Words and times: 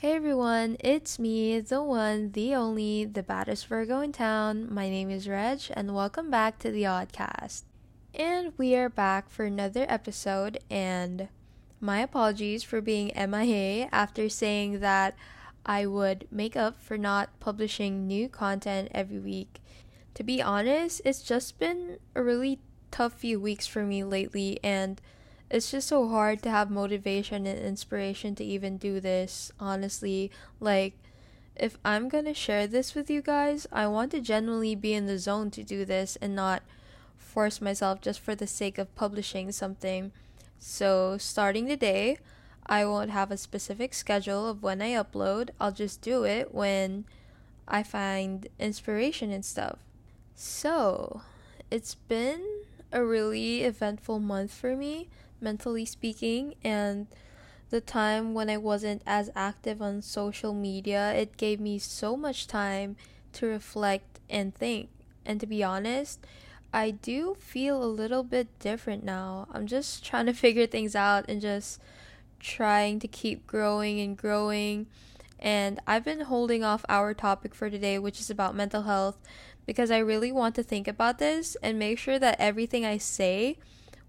Hey 0.00 0.14
everyone, 0.14 0.78
it's 0.80 1.18
me, 1.18 1.60
the 1.60 1.82
one, 1.82 2.32
the 2.32 2.54
only, 2.54 3.04
the 3.04 3.22
baddest 3.22 3.66
Virgo 3.66 4.00
in 4.00 4.12
town. 4.12 4.72
My 4.72 4.88
name 4.88 5.10
is 5.10 5.28
Reg, 5.28 5.60
and 5.74 5.94
welcome 5.94 6.30
back 6.30 6.58
to 6.60 6.70
the 6.70 6.84
Oddcast. 6.84 7.64
And 8.14 8.54
we 8.56 8.74
are 8.76 8.88
back 8.88 9.28
for 9.28 9.44
another 9.44 9.84
episode, 9.90 10.58
and 10.70 11.28
my 11.82 12.00
apologies 12.00 12.62
for 12.62 12.80
being 12.80 13.12
MIA 13.14 13.90
after 13.92 14.30
saying 14.30 14.80
that 14.80 15.16
I 15.66 15.84
would 15.84 16.26
make 16.30 16.56
up 16.56 16.80
for 16.80 16.96
not 16.96 17.38
publishing 17.38 18.06
new 18.06 18.30
content 18.30 18.88
every 18.94 19.18
week. 19.18 19.60
To 20.14 20.22
be 20.22 20.40
honest, 20.40 21.02
it's 21.04 21.20
just 21.20 21.58
been 21.58 21.98
a 22.14 22.22
really 22.22 22.58
tough 22.90 23.12
few 23.12 23.38
weeks 23.38 23.66
for 23.66 23.84
me 23.84 24.02
lately, 24.02 24.60
and 24.64 24.98
it's 25.50 25.72
just 25.72 25.88
so 25.88 26.08
hard 26.08 26.42
to 26.42 26.50
have 26.50 26.70
motivation 26.70 27.44
and 27.44 27.58
inspiration 27.58 28.36
to 28.36 28.44
even 28.44 28.76
do 28.76 29.00
this, 29.00 29.50
honestly. 29.58 30.30
Like, 30.60 30.94
if 31.56 31.76
I'm 31.84 32.08
gonna 32.08 32.34
share 32.34 32.68
this 32.68 32.94
with 32.94 33.10
you 33.10 33.20
guys, 33.20 33.66
I 33.72 33.88
want 33.88 34.12
to 34.12 34.20
genuinely 34.20 34.76
be 34.76 34.94
in 34.94 35.06
the 35.06 35.18
zone 35.18 35.50
to 35.52 35.64
do 35.64 35.84
this 35.84 36.16
and 36.22 36.36
not 36.36 36.62
force 37.18 37.60
myself 37.60 38.00
just 38.00 38.20
for 38.20 38.36
the 38.36 38.46
sake 38.46 38.78
of 38.78 38.94
publishing 38.94 39.50
something. 39.50 40.12
So, 40.58 41.18
starting 41.18 41.66
today, 41.66 42.18
I 42.66 42.84
won't 42.84 43.10
have 43.10 43.32
a 43.32 43.36
specific 43.36 43.92
schedule 43.92 44.48
of 44.48 44.62
when 44.62 44.80
I 44.80 44.90
upload. 44.92 45.50
I'll 45.60 45.72
just 45.72 46.00
do 46.00 46.24
it 46.24 46.54
when 46.54 47.06
I 47.66 47.82
find 47.82 48.46
inspiration 48.60 49.32
and 49.32 49.44
stuff. 49.44 49.78
So, 50.36 51.22
it's 51.72 51.96
been 51.96 52.42
a 52.92 53.04
really 53.04 53.62
eventful 53.62 54.20
month 54.20 54.52
for 54.52 54.76
me 54.76 55.08
mentally 55.40 55.84
speaking 55.84 56.54
and 56.62 57.06
the 57.70 57.80
time 57.80 58.34
when 58.34 58.50
I 58.50 58.56
wasn't 58.56 59.02
as 59.06 59.30
active 59.34 59.80
on 59.80 60.02
social 60.02 60.52
media, 60.52 61.12
it 61.12 61.36
gave 61.36 61.60
me 61.60 61.78
so 61.78 62.16
much 62.16 62.46
time 62.46 62.96
to 63.34 63.46
reflect 63.46 64.18
and 64.28 64.54
think. 64.54 64.90
And 65.24 65.40
to 65.40 65.46
be 65.46 65.62
honest, 65.62 66.26
I 66.72 66.90
do 66.90 67.36
feel 67.38 67.82
a 67.82 67.86
little 67.86 68.24
bit 68.24 68.58
different 68.58 69.04
now. 69.04 69.46
I'm 69.52 69.66
just 69.66 70.04
trying 70.04 70.26
to 70.26 70.34
figure 70.34 70.66
things 70.66 70.96
out 70.96 71.24
and 71.28 71.40
just 71.40 71.80
trying 72.40 72.98
to 73.00 73.08
keep 73.08 73.46
growing 73.46 74.00
and 74.00 74.16
growing. 74.16 74.86
And 75.38 75.80
I've 75.86 76.04
been 76.04 76.22
holding 76.22 76.64
off 76.64 76.84
our 76.88 77.14
topic 77.14 77.54
for 77.54 77.70
today, 77.70 77.98
which 77.98 78.20
is 78.20 78.30
about 78.30 78.54
mental 78.54 78.82
health, 78.82 79.16
because 79.64 79.90
I 79.90 79.98
really 79.98 80.32
want 80.32 80.54
to 80.56 80.62
think 80.62 80.88
about 80.88 81.18
this 81.18 81.56
and 81.62 81.78
make 81.78 81.98
sure 81.98 82.18
that 82.18 82.40
everything 82.40 82.84
I 82.84 82.98
say 82.98 83.58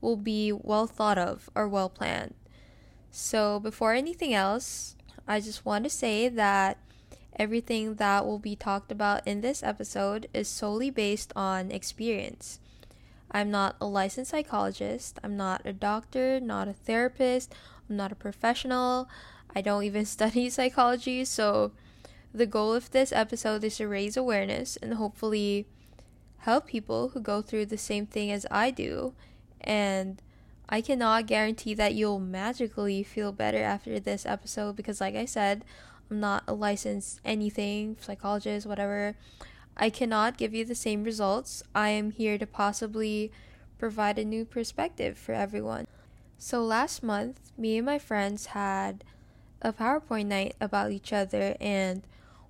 will 0.02 0.18
be 0.18 0.52
well 0.52 0.88
thought 0.88 1.18
of 1.18 1.50
or 1.56 1.68
well 1.68 1.90
planned. 1.90 2.34
So, 3.12 3.60
before 3.60 3.94
anything 3.94 4.34
else, 4.34 4.96
I 5.28 5.40
just 5.40 5.66
want 5.66 5.84
to 5.84 5.90
say 5.90 6.28
that 6.30 6.78
everything 7.38 7.96
that 7.96 8.26
will 8.26 8.40
be 8.40 8.56
talked 8.56 8.92
about 8.92 9.26
in 9.28 9.42
this 9.42 9.64
episode 9.64 10.28
is 10.34 10.48
solely 10.48 10.90
based 10.90 11.32
on 11.36 11.72
experience. 11.72 12.60
I'm 13.32 13.50
not 13.50 13.76
a 13.80 13.86
licensed 13.86 14.32
psychologist, 14.32 15.20
I'm 15.24 15.38
not 15.38 15.66
a 15.66 15.74
doctor, 15.74 16.40
not 16.40 16.68
a 16.68 16.74
therapist, 16.74 17.54
I'm 17.90 17.96
not 17.96 18.12
a 18.12 18.16
professional, 18.16 19.10
I 19.56 19.62
don't 19.62 19.84
even 19.84 20.06
study 20.18 20.50
psychology, 20.50 21.24
so 21.26 21.72
the 22.34 22.46
goal 22.46 22.74
of 22.74 22.92
this 22.92 23.12
episode 23.12 23.64
is 23.64 23.78
to 23.78 23.88
raise 23.88 24.16
awareness 24.16 24.78
and 24.78 24.94
hopefully 24.94 25.68
help 26.40 26.68
people 26.68 27.10
who 27.10 27.20
go 27.20 27.42
through 27.42 27.66
the 27.66 27.78
same 27.78 28.06
thing 28.06 28.32
as 28.32 28.46
I 28.50 28.72
do 28.72 29.14
and 29.62 30.22
I 30.70 30.80
cannot 30.80 31.28
guarantee 31.28 31.74
that 31.74 31.96
you'll 31.96 32.20
magically 32.20 33.04
feel 33.04 33.34
better 33.34 33.62
after 33.62 34.00
this 34.00 34.26
episode 34.26 34.78
because, 34.78 35.02
like 35.02 35.16
I 35.16 35.26
said, 35.26 35.66
I'm 36.10 36.22
not 36.22 36.44
a 36.48 36.54
licensed 36.54 37.20
anything, 37.26 37.98
psychologist, 38.00 38.66
whatever. 38.66 39.16
I 39.76 39.90
cannot 39.90 40.38
give 40.38 40.54
you 40.54 40.64
the 40.64 40.76
same 40.76 41.04
results. 41.04 41.62
I 41.76 41.90
am 41.90 42.12
here 42.12 42.38
to 42.38 42.48
possibly 42.48 43.32
provide 43.78 44.18
a 44.18 44.26
new 44.26 44.46
perspective 44.46 45.18
for 45.18 45.34
everyone. 45.34 45.88
So, 46.38 46.64
last 46.64 47.04
month, 47.04 47.52
me 47.58 47.78
and 47.78 47.86
my 47.86 48.00
friends 48.00 48.48
had 48.48 49.04
a 49.62 49.74
PowerPoint 49.74 50.28
night 50.28 50.56
about 50.62 50.92
each 50.92 51.12
other, 51.12 51.56
and 51.60 52.02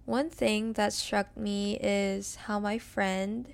one 0.05 0.29
thing 0.29 0.73
that 0.73 0.93
struck 0.93 1.35
me 1.35 1.77
is 1.81 2.35
how 2.35 2.59
my 2.59 2.77
friend, 2.77 3.53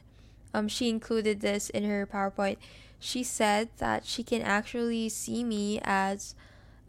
um, 0.53 0.67
she 0.67 0.89
included 0.89 1.39
this 1.41 1.69
in 1.69 1.83
her 1.85 2.05
PowerPoint 2.05 2.57
she 2.99 3.23
said 3.23 3.69
that 3.77 4.05
she 4.05 4.23
can 4.23 4.41
actually 4.41 5.09
see 5.09 5.43
me 5.43 5.79
as 5.83 6.35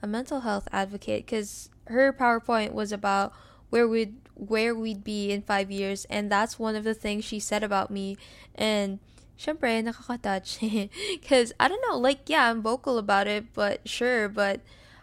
a 0.03 0.07
mental 0.07 0.41
health 0.41 0.69
advocate 0.73 1.27
because 1.27 1.71
her 1.87 2.13
PowerPoint 2.13 2.73
was 2.73 2.93
about 2.93 3.33
where 3.71 3.87
we'd 3.87 4.15
where 4.35 4.75
we'd 4.75 5.03
be 5.03 5.33
in 5.33 5.43
five 5.43 5.71
years, 5.71 6.05
and 6.07 6.31
that's 6.31 6.59
one 6.59 6.77
of 6.77 6.85
the 6.85 6.95
things 6.95 7.25
she 7.25 7.41
said 7.41 7.65
about 7.65 7.91
me. 7.91 8.17
And 8.55 9.01
syempre, 9.37 9.83
nakaka-touch. 9.83 10.59
Because, 11.11 11.53
I 11.59 11.69
don't 11.69 11.83
know, 11.89 11.99
like, 11.99 12.29
yeah, 12.29 12.49
I'm 12.49 12.63
vocal 12.63 12.99
about 12.99 13.27
it, 13.27 13.53
but 13.53 13.89
sure, 13.89 14.29
but 14.29 14.61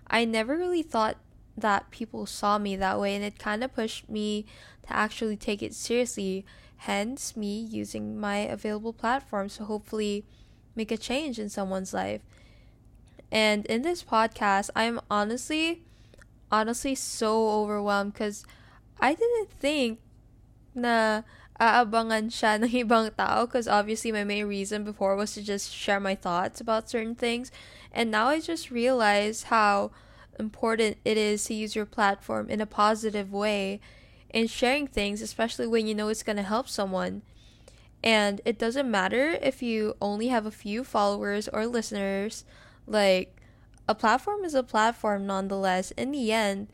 I 0.08 0.24
never 0.24 0.56
really 0.56 0.84
thought 0.84 1.18
that 1.58 1.92
people 1.92 2.26
saw 2.26 2.58
me 2.58 2.76
that 2.78 3.00
way, 3.00 3.14
and 3.16 3.24
it 3.24 3.38
kind 3.38 3.64
of 3.64 3.74
pushed 3.74 4.10
me 4.10 4.46
to 4.88 4.96
actually 4.96 5.38
take 5.38 5.62
it 5.62 5.74
seriously. 5.74 6.46
Hence, 6.78 7.36
me 7.36 7.60
using 7.60 8.20
my 8.20 8.38
available 8.38 8.94
platform. 8.94 9.50
So, 9.50 9.66
hopefully, 9.66 10.24
make 10.76 10.92
a 10.92 10.98
change 10.98 11.40
in 11.40 11.50
someone's 11.50 11.94
life. 11.94 12.22
And 13.32 13.66
in 13.66 13.82
this 13.82 14.04
podcast, 14.04 14.70
I'm 14.76 15.00
honestly, 15.10 15.84
honestly 16.52 16.96
so 16.96 17.50
overwhelmed 17.50 18.14
because 18.14 18.46
I 19.00 19.14
didn't 19.14 19.52
think 19.52 20.00
na 20.74 21.24
aabangan 21.60 22.28
siya 22.28 22.60
ng 22.64 22.70
ibang 22.70 23.16
tao 23.16 23.46
because 23.46 23.68
obviously 23.68 24.12
my 24.12 24.24
main 24.24 24.46
reason 24.46 24.84
before 24.84 25.16
was 25.16 25.34
to 25.34 25.42
just 25.42 25.74
share 25.74 26.00
my 26.00 26.16
thoughts 26.16 26.60
about 26.60 26.90
certain 26.90 27.16
things. 27.16 27.52
And 27.92 28.12
now 28.12 28.28
I 28.28 28.40
just 28.40 28.72
realize 28.72 29.44
how 29.48 29.92
important 30.38 30.98
it 31.06 31.18
is 31.18 31.46
to 31.46 31.54
use 31.54 31.76
your 31.76 31.86
platform 31.86 32.50
in 32.50 32.60
a 32.60 32.68
positive 32.68 33.32
way 33.32 33.80
in 34.30 34.48
sharing 34.48 34.86
things, 34.86 35.22
especially 35.22 35.66
when 35.66 35.88
you 35.88 35.96
know 35.96 36.10
it's 36.10 36.24
going 36.24 36.36
to 36.36 36.44
help 36.44 36.68
someone. 36.68 37.22
And 38.06 38.40
it 38.46 38.60
doesn't 38.60 38.90
matter 38.90 39.40
if 39.42 39.64
you 39.64 39.98
only 40.00 40.28
have 40.28 40.46
a 40.46 40.52
few 40.52 40.84
followers 40.84 41.48
or 41.48 41.66
listeners, 41.66 42.46
like, 42.86 43.36
a 43.88 43.96
platform 43.96 44.44
is 44.44 44.54
a 44.54 44.64
platform 44.64 45.26
nonetheless. 45.26 45.92
In 45.92 46.12
the 46.12 46.32
end, 46.32 46.68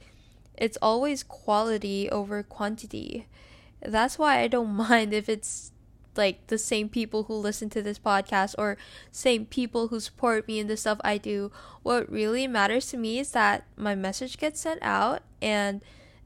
it's 0.58 0.78
always 0.82 1.24
quality 1.24 2.10
over 2.10 2.44
quantity. 2.44 3.28
That's 3.82 4.20
why 4.20 4.40
I 4.40 4.48
don't 4.48 4.70
mind 4.76 5.14
if 5.14 5.30
it's 5.30 5.72
like 6.18 6.48
the 6.48 6.58
same 6.58 6.90
people 6.90 7.24
who 7.24 7.34
listen 7.34 7.70
to 7.70 7.82
this 7.82 7.98
podcast 7.98 8.56
or 8.58 8.78
same 9.12 9.46
people 9.46 9.88
who 9.88 10.00
support 10.00 10.48
me 10.48 10.60
in 10.60 10.68
the 10.68 10.76
stuff 10.76 11.00
I 11.04 11.18
do. 11.18 11.52
What 11.84 12.12
really 12.12 12.48
matters 12.48 12.88
to 12.88 12.98
me 12.98 13.20
is 13.20 13.32
that 13.32 13.64
my 13.78 13.96
message 13.96 14.38
gets 14.38 14.60
sent 14.60 14.82
out 14.82 15.22
and 15.42 15.82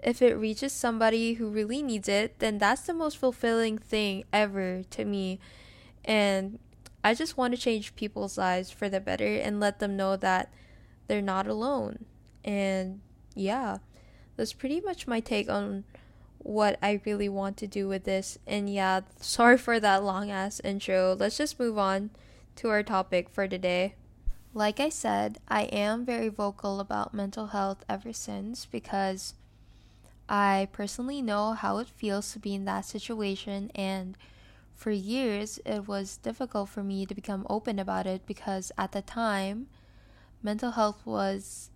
if 0.06 0.22
it 0.22 0.36
reaches 0.36 0.72
somebody 0.72 1.34
who 1.34 1.50
really 1.50 1.82
needs 1.82 2.08
it, 2.08 2.38
then 2.38 2.60
that's 2.60 2.84
the 2.84 2.94
most 2.94 3.18
fulfilling 3.18 3.80
thing 3.80 4.24
ever 4.32 4.84
to 4.92 5.04
me. 5.04 5.40
And 6.06 6.60
I 7.04 7.16
just 7.16 7.38
want 7.38 7.56
to 7.56 7.60
change 7.60 7.96
people's 7.96 8.38
lives 8.38 8.70
for 8.70 8.88
the 8.88 9.00
better 9.00 9.26
and 9.26 9.60
let 9.60 9.80
them 9.80 9.98
know 9.98 10.16
that 10.16 10.54
they're 11.08 11.24
not 11.24 11.48
alone. 11.48 12.06
And 12.44 13.02
yeah, 13.34 13.80
that's 14.38 14.54
pretty 14.54 14.80
much 14.80 15.08
my 15.08 15.20
take 15.20 15.50
on 15.50 15.86
what 16.38 16.78
I 16.84 17.02
really 17.04 17.28
want 17.28 17.58
to 17.58 17.68
do 17.68 17.88
with 17.88 18.04
this. 18.04 18.38
And 18.46 18.72
yeah, 18.72 19.02
sorry 19.20 19.58
for 19.58 19.80
that 19.80 20.04
long 20.04 20.30
ass 20.30 20.62
intro. 20.64 21.16
Let's 21.20 21.38
just 21.38 21.60
move 21.60 21.80
on 21.80 22.12
to 22.58 22.70
our 22.70 22.84
topic 22.84 23.28
for 23.28 23.48
today. 23.48 23.96
Like 24.54 24.80
I 24.80 24.90
said, 24.90 25.40
I 25.48 25.64
am 25.64 26.06
very 26.06 26.30
vocal 26.30 26.80
about 26.80 27.16
mental 27.16 27.48
health 27.48 27.84
ever 27.90 28.14
since 28.14 28.68
because 28.68 29.34
I 30.28 30.70
personally 30.72 31.22
know 31.22 31.54
how 31.54 31.78
it 31.78 31.88
feels 31.88 32.32
to 32.34 32.40
be 32.40 32.56
in 32.56 32.66
that 32.66 32.86
situation, 32.86 33.72
and 33.76 34.18
for 34.74 34.92
years 34.92 35.60
it 35.66 35.88
was 35.88 36.18
difficult 36.18 36.70
for 36.70 36.84
me 36.84 37.06
to 37.06 37.14
become 37.14 37.46
open 37.50 37.78
about 37.78 38.08
it 38.08 38.26
because 38.26 38.72
at 38.78 38.92
the 38.92 39.02
time, 39.02 39.68
mental 40.42 40.72
health 40.72 41.06
was 41.06 41.70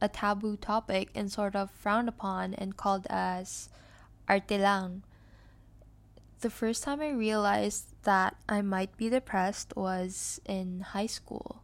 a 0.00 0.08
taboo 0.08 0.56
topic 0.56 1.10
and 1.14 1.30
sort 1.30 1.54
of 1.54 1.70
frowned 1.70 2.08
upon 2.08 2.54
and 2.54 2.76
called 2.76 3.06
as 3.08 3.68
arte 4.28 4.58
lang. 4.58 5.02
The 6.40 6.50
first 6.50 6.82
time 6.82 7.00
I 7.00 7.10
realized 7.10 7.94
that 8.02 8.36
I 8.48 8.60
might 8.60 8.96
be 8.96 9.08
depressed 9.08 9.72
was 9.76 10.40
in 10.44 10.80
high 10.80 11.06
school. 11.06 11.62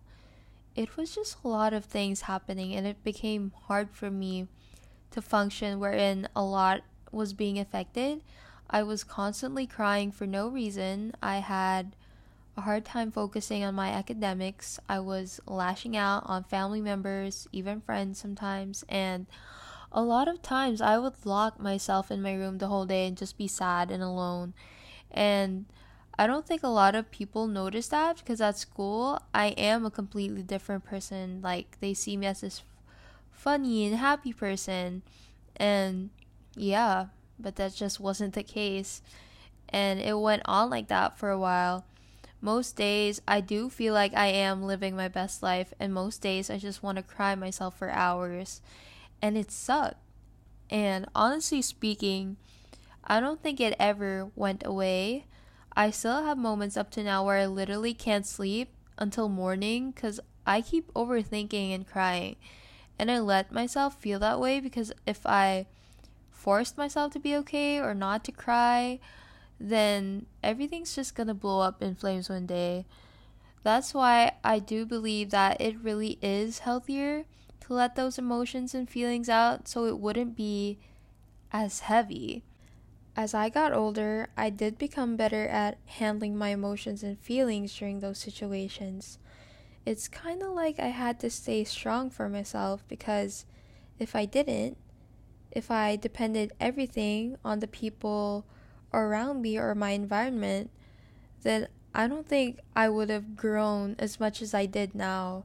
It 0.77 0.97
was 0.97 1.15
just 1.15 1.39
a 1.45 1.49
lot 1.49 1.75
of 1.75 1.85
things 1.85 2.23
happening, 2.23 2.75
and 2.75 2.87
it 2.87 3.03
became 3.03 3.53
hard 3.67 3.91
for 3.91 4.11
me 4.11 4.47
to 5.11 5.23
function 5.23 5.81
wherein 5.81 6.29
a 6.35 6.43
lot 6.43 6.83
was 7.13 7.33
being 7.33 7.59
affected. 7.59 8.23
I 8.69 8.83
was 8.83 9.05
constantly 9.05 9.67
crying 9.67 10.13
for 10.13 10.27
no 10.27 10.49
reason. 10.49 11.15
I 11.23 11.39
had 11.39 11.97
a 12.57 12.61
hard 12.61 12.85
time 12.85 13.11
focusing 13.11 13.65
on 13.65 13.75
my 13.75 13.89
academics. 13.91 14.79
I 14.89 15.01
was 15.01 15.41
lashing 15.47 15.97
out 15.97 16.23
on 16.27 16.45
family 16.45 16.81
members, 16.81 17.49
even 17.53 17.81
friends 17.81 18.21
sometimes, 18.21 18.85
and 18.89 19.27
a 19.93 20.03
lot 20.03 20.29
of 20.29 20.43
times 20.43 20.81
I 20.81 20.99
would 20.99 21.15
lock 21.25 21.59
myself 21.59 22.11
in 22.11 22.23
my 22.23 22.35
room 22.35 22.59
the 22.59 22.69
whole 22.69 22.87
day 22.87 23.07
and 23.07 23.17
just 23.17 23.37
be 23.37 23.49
sad 23.49 23.91
and 23.91 24.03
alone. 24.03 24.55
And 25.11 25.67
I 26.17 26.27
don't 26.27 26.47
think 26.47 26.63
a 26.63 26.69
lot 26.69 26.95
of 26.95 27.11
people 27.11 27.47
notice 27.47 27.89
that 27.89 28.19
because 28.19 28.41
at 28.41 28.57
school 28.59 29.21
I 29.35 29.49
am 29.49 29.85
a 29.85 29.91
completely 29.91 30.43
different 30.43 30.85
person. 30.85 31.41
Like 31.43 31.79
they 31.81 31.95
see 31.95 32.17
me 32.17 32.27
as 32.27 32.43
this 32.43 32.63
funny 33.41 33.87
and 33.87 33.97
happy 33.97 34.33
person. 34.33 35.03
And 35.57 36.11
yeah, 36.55 37.07
but 37.39 37.57
that 37.57 37.75
just 37.75 37.99
wasn't 37.99 38.35
the 38.35 38.43
case. 38.43 39.03
And 39.69 40.01
it 40.01 40.19
went 40.19 40.43
on 40.45 40.69
like 40.69 40.89
that 40.89 41.19
for 41.19 41.31
a 41.31 41.39
while. 41.39 41.85
Most 42.43 42.77
days 42.77 43.21
I 43.29 43.41
do 43.41 43.69
feel 43.69 43.95
like 43.95 44.15
I 44.15 44.27
am 44.27 44.63
living 44.63 44.97
my 44.97 45.09
best 45.09 45.43
life, 45.43 45.75
and 45.79 45.93
most 45.93 46.23
days 46.23 46.49
I 46.49 46.57
just 46.57 46.83
want 46.83 46.97
to 46.97 47.03
cry 47.03 47.35
myself 47.35 47.79
for 47.79 47.91
hours. 47.91 48.61
And 49.21 49.37
it 49.37 49.51
sucked. 49.51 49.99
And 50.71 51.07
honestly 51.15 51.61
speaking, 51.63 52.37
I 53.05 53.21
don't 53.21 53.43
think 53.43 53.61
it 53.61 53.77
ever 53.79 54.31
went 54.37 54.65
away. 54.65 55.27
I 55.77 55.91
still 55.91 56.25
have 56.25 56.39
moments 56.39 56.77
up 56.77 56.91
to 56.93 57.03
now 57.03 57.25
where 57.25 57.39
I 57.39 57.47
literally 57.47 57.95
can't 57.95 58.27
sleep 58.27 58.71
until 58.99 59.29
morning 59.29 59.91
because 59.91 60.21
I 60.47 60.63
keep 60.63 60.93
overthinking 60.95 61.75
and 61.75 61.87
crying. 61.87 62.37
And 63.01 63.11
I 63.11 63.19
let 63.19 63.51
myself 63.51 63.99
feel 63.99 64.19
that 64.19 64.39
way 64.39 64.61
because 64.61 64.93
if 65.07 65.25
I 65.25 65.65
forced 66.31 66.77
myself 66.77 67.15
to 67.15 67.19
be 67.19 67.35
okay 67.37 67.79
or 67.81 67.95
not 67.95 68.25
to 68.25 68.31
cry, 68.31 69.01
then 69.59 70.27
everything's 70.43 70.95
just 70.95 71.15
gonna 71.15 71.33
blow 71.33 71.61
up 71.61 71.81
in 71.81 71.95
flames 71.95 72.29
one 72.29 72.45
day. 72.45 72.85
That's 73.63 73.95
why 73.95 74.33
I 74.45 74.59
do 74.59 74.85
believe 74.85 75.31
that 75.31 75.59
it 75.63 75.81
really 75.81 76.19
is 76.21 76.59
healthier 76.59 77.25
to 77.61 77.73
let 77.73 77.97
those 77.97 78.19
emotions 78.19 78.75
and 78.75 78.87
feelings 78.87 79.31
out 79.31 79.67
so 79.67 79.87
it 79.87 79.99
wouldn't 79.99 80.37
be 80.37 80.79
as 81.55 81.81
heavy. 81.81 82.45
As 83.17 83.33
I 83.33 83.49
got 83.49 83.73
older, 83.73 84.29
I 84.37 84.51
did 84.51 84.77
become 84.77 85.17
better 85.17 85.49
at 85.49 85.79
handling 85.87 86.37
my 86.37 86.51
emotions 86.51 87.03
and 87.03 87.19
feelings 87.19 87.75
during 87.75 88.01
those 88.01 88.19
situations. 88.19 89.19
It's 89.87 90.09
kind 90.09 90.43
of 90.43 90.53
like 90.53 90.79
I 90.79 90.89
had 90.89 91.19
to 91.21 91.31
stay 91.31 91.65
strong 91.65 92.11
for 92.11 92.29
myself 92.29 92.85
because 92.89 93.47
if 93.99 94.15
I 94.15 94.25
didn't, 94.25 94.77
if 95.51 95.71
I 95.71 95.97
depended 95.97 96.53
everything 96.61 97.37
on 97.45 97.61
the 97.61 97.67
people 97.67 98.47
around 98.93 99.43
me 99.43 99.59
or 99.59 99.75
my 99.75 99.91
environment, 99.91 100.71
then 101.43 101.69
I 101.95 102.07
don't 102.07 102.29
think 102.29 102.61
I 102.77 102.89
would 102.89 103.11
have 103.11 103.37
grown 103.37 103.97
as 103.99 104.21
much 104.21 104.43
as 104.43 104.55
I 104.55 104.67
did 104.67 104.95
now. 104.95 105.45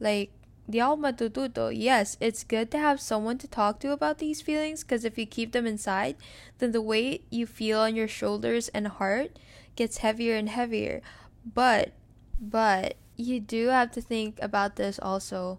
Like, 0.00 0.32
di 0.68 0.80
ako 0.80 0.96
matututo. 0.96 1.70
Yes, 1.70 2.16
it's 2.20 2.42
good 2.42 2.70
to 2.72 2.78
have 2.78 3.00
someone 3.00 3.38
to 3.38 3.46
talk 3.46 3.78
to 3.80 3.92
about 3.92 4.18
these 4.18 4.42
feelings 4.42 4.82
because 4.82 5.04
if 5.04 5.16
you 5.16 5.26
keep 5.26 5.52
them 5.52 5.66
inside, 5.66 6.16
then 6.58 6.72
the 6.72 6.82
weight 6.82 7.24
you 7.30 7.46
feel 7.46 7.80
on 7.80 7.94
your 7.94 8.08
shoulders 8.08 8.68
and 8.74 8.88
heart 8.88 9.38
gets 9.76 9.98
heavier 9.98 10.34
and 10.34 10.48
heavier. 10.48 11.02
But, 11.46 11.92
but, 12.40 12.96
you 13.16 13.40
do 13.40 13.68
have 13.68 13.90
to 13.92 14.00
think 14.00 14.38
about 14.40 14.76
this 14.76 15.00
also. 15.02 15.58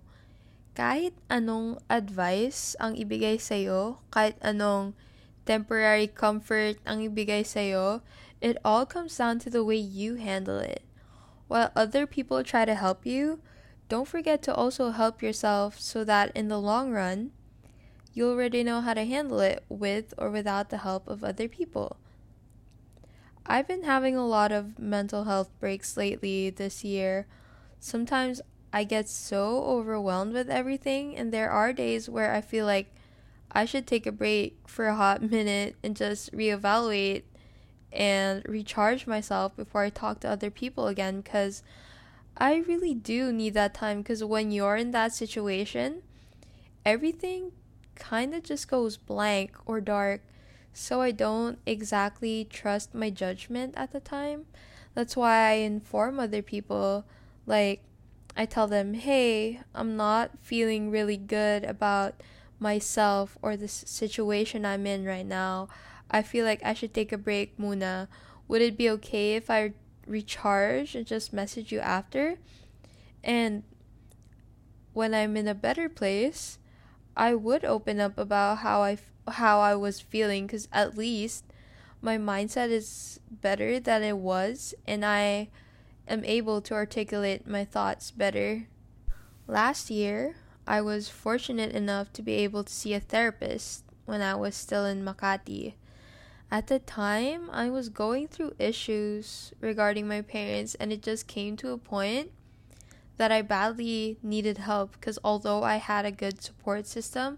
Kahit 0.77 1.13
anong 1.30 1.81
advice 1.89 2.77
ang 2.80 2.95
ibigay 2.95 3.42
sa'yo, 3.42 4.00
kahit 4.13 4.38
anong 4.45 4.94
temporary 5.45 6.06
comfort 6.06 6.77
ang 6.86 7.01
ibigay 7.01 7.42
sa'yo, 7.42 8.06
it 8.42 8.57
all 8.63 8.86
comes 8.86 9.18
down 9.18 9.39
to 9.42 9.50
the 9.50 9.65
way 9.65 9.77
you 9.77 10.15
handle 10.21 10.62
it. 10.62 10.86
While 11.48 11.74
other 11.75 12.06
people 12.06 12.44
try 12.44 12.65
to 12.65 12.75
help 12.75 13.06
you, 13.06 13.42
don't 13.89 14.07
forget 14.07 14.44
to 14.44 14.53
also 14.53 14.92
help 14.92 15.24
yourself 15.24 15.80
so 15.80 16.03
that 16.03 16.30
in 16.36 16.48
the 16.50 16.60
long 16.60 16.92
run, 16.92 17.31
you 18.13 18.30
already 18.30 18.63
know 18.63 18.81
how 18.81 18.94
to 18.94 19.06
handle 19.06 19.39
it 19.39 19.63
with 19.69 20.13
or 20.18 20.30
without 20.30 20.69
the 20.69 20.86
help 20.86 21.07
of 21.07 21.24
other 21.24 21.48
people. 21.48 21.98
I've 23.45 23.68
been 23.68 23.83
having 23.83 24.18
a 24.18 24.27
lot 24.27 24.51
of 24.51 24.77
mental 24.77 25.24
health 25.24 25.50
breaks 25.60 25.95
lately 25.95 26.50
this 26.50 26.83
year. 26.83 27.25
Sometimes 27.79 28.41
I 28.74 28.83
get 28.83 29.07
so 29.07 29.63
overwhelmed 29.63 30.33
with 30.33 30.50
everything, 30.50 31.15
and 31.15 31.31
there 31.31 31.50
are 31.50 31.74
days 31.74 32.09
where 32.09 32.33
I 32.33 32.41
feel 32.41 32.65
like 32.65 32.94
I 33.51 33.65
should 33.65 33.88
take 33.88 34.06
a 34.06 34.12
break 34.12 34.57
for 34.68 34.88
a 34.88 34.95
hot 34.95 35.21
minute 35.31 35.75
and 35.83 35.95
just 35.95 36.31
reevaluate 36.33 37.24
and 37.91 38.44
recharge 38.47 39.07
myself 39.07 39.56
before 39.56 39.83
I 39.83 39.89
talk 39.89 40.19
to 40.21 40.29
other 40.29 40.51
people 40.51 40.88
again 40.88 41.21
because 41.21 41.63
I 42.38 42.57
really 42.57 42.94
do 42.94 43.31
need 43.31 43.53
that 43.56 43.74
time 43.74 44.00
because 44.01 44.24
when 44.24 44.51
you're 44.51 44.75
in 44.75 44.91
that 44.91 45.13
situation, 45.13 46.03
everything 46.85 47.51
kind 47.95 48.35
of 48.35 48.44
just 48.44 48.68
goes 48.68 48.97
blank 48.97 49.57
or 49.65 49.81
dark. 49.81 50.21
So 50.74 51.01
I 51.01 51.12
don't 51.12 51.57
exactly 51.65 52.45
trust 52.47 52.94
my 52.94 53.09
judgment 53.09 53.74
at 53.75 53.91
the 53.91 54.00
time. 54.00 54.45
That's 54.94 55.18
why 55.18 55.50
I 55.50 55.53
inform 55.53 56.19
other 56.19 56.44
people. 56.44 57.06
Like, 57.47 57.81
I 58.35 58.45
tell 58.45 58.67
them, 58.67 58.94
hey, 58.94 59.61
I'm 59.73 59.97
not 59.97 60.38
feeling 60.41 60.91
really 60.91 61.17
good 61.17 61.63
about 61.63 62.21
myself 62.59 63.35
or 63.41 63.57
the 63.57 63.67
situation 63.67 64.65
I'm 64.65 64.85
in 64.85 65.05
right 65.05 65.25
now. 65.25 65.69
I 66.11 66.21
feel 66.21 66.45
like 66.45 66.61
I 66.63 66.75
should 66.75 66.94
take 66.94 67.11
a 67.11 67.17
break, 67.17 67.57
Muna. 67.57 68.07
Would 68.47 68.61
it 68.61 68.77
be 68.77 68.89
okay 68.91 69.35
if 69.35 69.49
I 69.49 69.73
recharge 70.07 70.95
and 70.95 71.05
just 71.05 71.33
message 71.33 71.71
you 71.71 71.79
after. 71.79 72.38
And 73.23 73.63
when 74.93 75.13
I'm 75.13 75.38
in 75.38 75.47
a 75.47 75.53
better 75.53 75.89
place, 75.89 76.57
I 77.15 77.35
would 77.35 77.65
open 77.65 78.00
up 78.00 78.17
about 78.17 78.59
how 78.59 78.81
I 78.81 78.97
how 79.27 79.59
I 79.59 79.75
was 79.75 80.00
feeling 80.00 80.47
cuz 80.47 80.69
at 80.71 80.97
least 80.97 81.43
my 82.01 82.17
mindset 82.17 82.69
is 82.69 83.19
better 83.29 83.79
than 83.79 84.01
it 84.01 84.17
was 84.17 84.73
and 84.88 85.03
I 85.03 85.50
am 86.07 86.24
able 86.25 86.62
to 86.62 86.74
articulate 86.74 87.48
my 87.48 87.65
thoughts 87.65 88.12
better. 88.12 88.68
Last 89.48 89.89
year, 89.89 90.36
I 90.65 90.81
was 90.81 91.09
fortunate 91.09 91.71
enough 91.71 92.12
to 92.13 92.21
be 92.21 92.33
able 92.33 92.63
to 92.63 92.74
see 92.74 92.94
a 92.94 93.00
therapist 93.00 93.83
when 94.06 94.21
I 94.21 94.36
was 94.36 94.56
still 94.56 94.86
in 94.86 95.04
Makati. 95.04 95.75
At 96.50 96.68
the 96.68 96.80
time, 96.80 97.50
I 97.51 97.69
was 97.69 97.89
going 97.89 98.27
through 98.27 98.56
issues 98.57 99.54
regarding 99.59 100.07
my 100.07 100.21
parents, 100.21 100.75
and 100.75 100.94
it 100.94 101.01
just 101.01 101.27
came 101.27 101.57
to 101.57 101.71
a 101.71 101.77
point 101.77 102.31
that 103.18 103.31
I 103.31 103.42
badly 103.42 104.18
needed 104.24 104.60
help 104.60 104.94
because 104.94 105.19
although 105.24 105.63
I 105.63 105.77
had 105.77 106.06
a 106.06 106.12
good 106.12 106.42
support 106.42 106.88
system, 106.88 107.38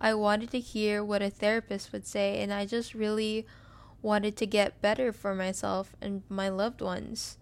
I 0.00 0.14
wanted 0.14 0.50
to 0.50 0.60
hear 0.60 1.04
what 1.04 1.22
a 1.22 1.30
therapist 1.30 1.92
would 1.92 2.06
say, 2.06 2.42
and 2.42 2.52
I 2.52 2.64
just 2.64 2.94
really 2.94 3.46
wanted 4.02 4.36
to 4.36 4.46
get 4.46 4.80
better 4.80 5.12
for 5.12 5.34
myself 5.34 5.96
and 6.00 6.22
my 6.28 6.48
loved 6.48 6.80
ones. 6.80 7.38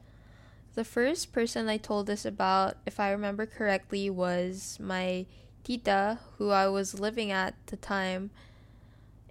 The 0.74 0.84
first 0.84 1.32
person 1.32 1.68
I 1.68 1.76
told 1.76 2.06
this 2.06 2.24
about, 2.24 2.76
if 2.84 2.98
I 2.98 3.10
remember 3.10 3.46
correctly, 3.46 4.10
was 4.10 4.78
my 4.80 5.26
tita, 5.62 6.18
who 6.36 6.50
I 6.50 6.68
was 6.68 6.98
living 6.98 7.30
at 7.30 7.54
the 7.66 7.76
time 7.76 8.30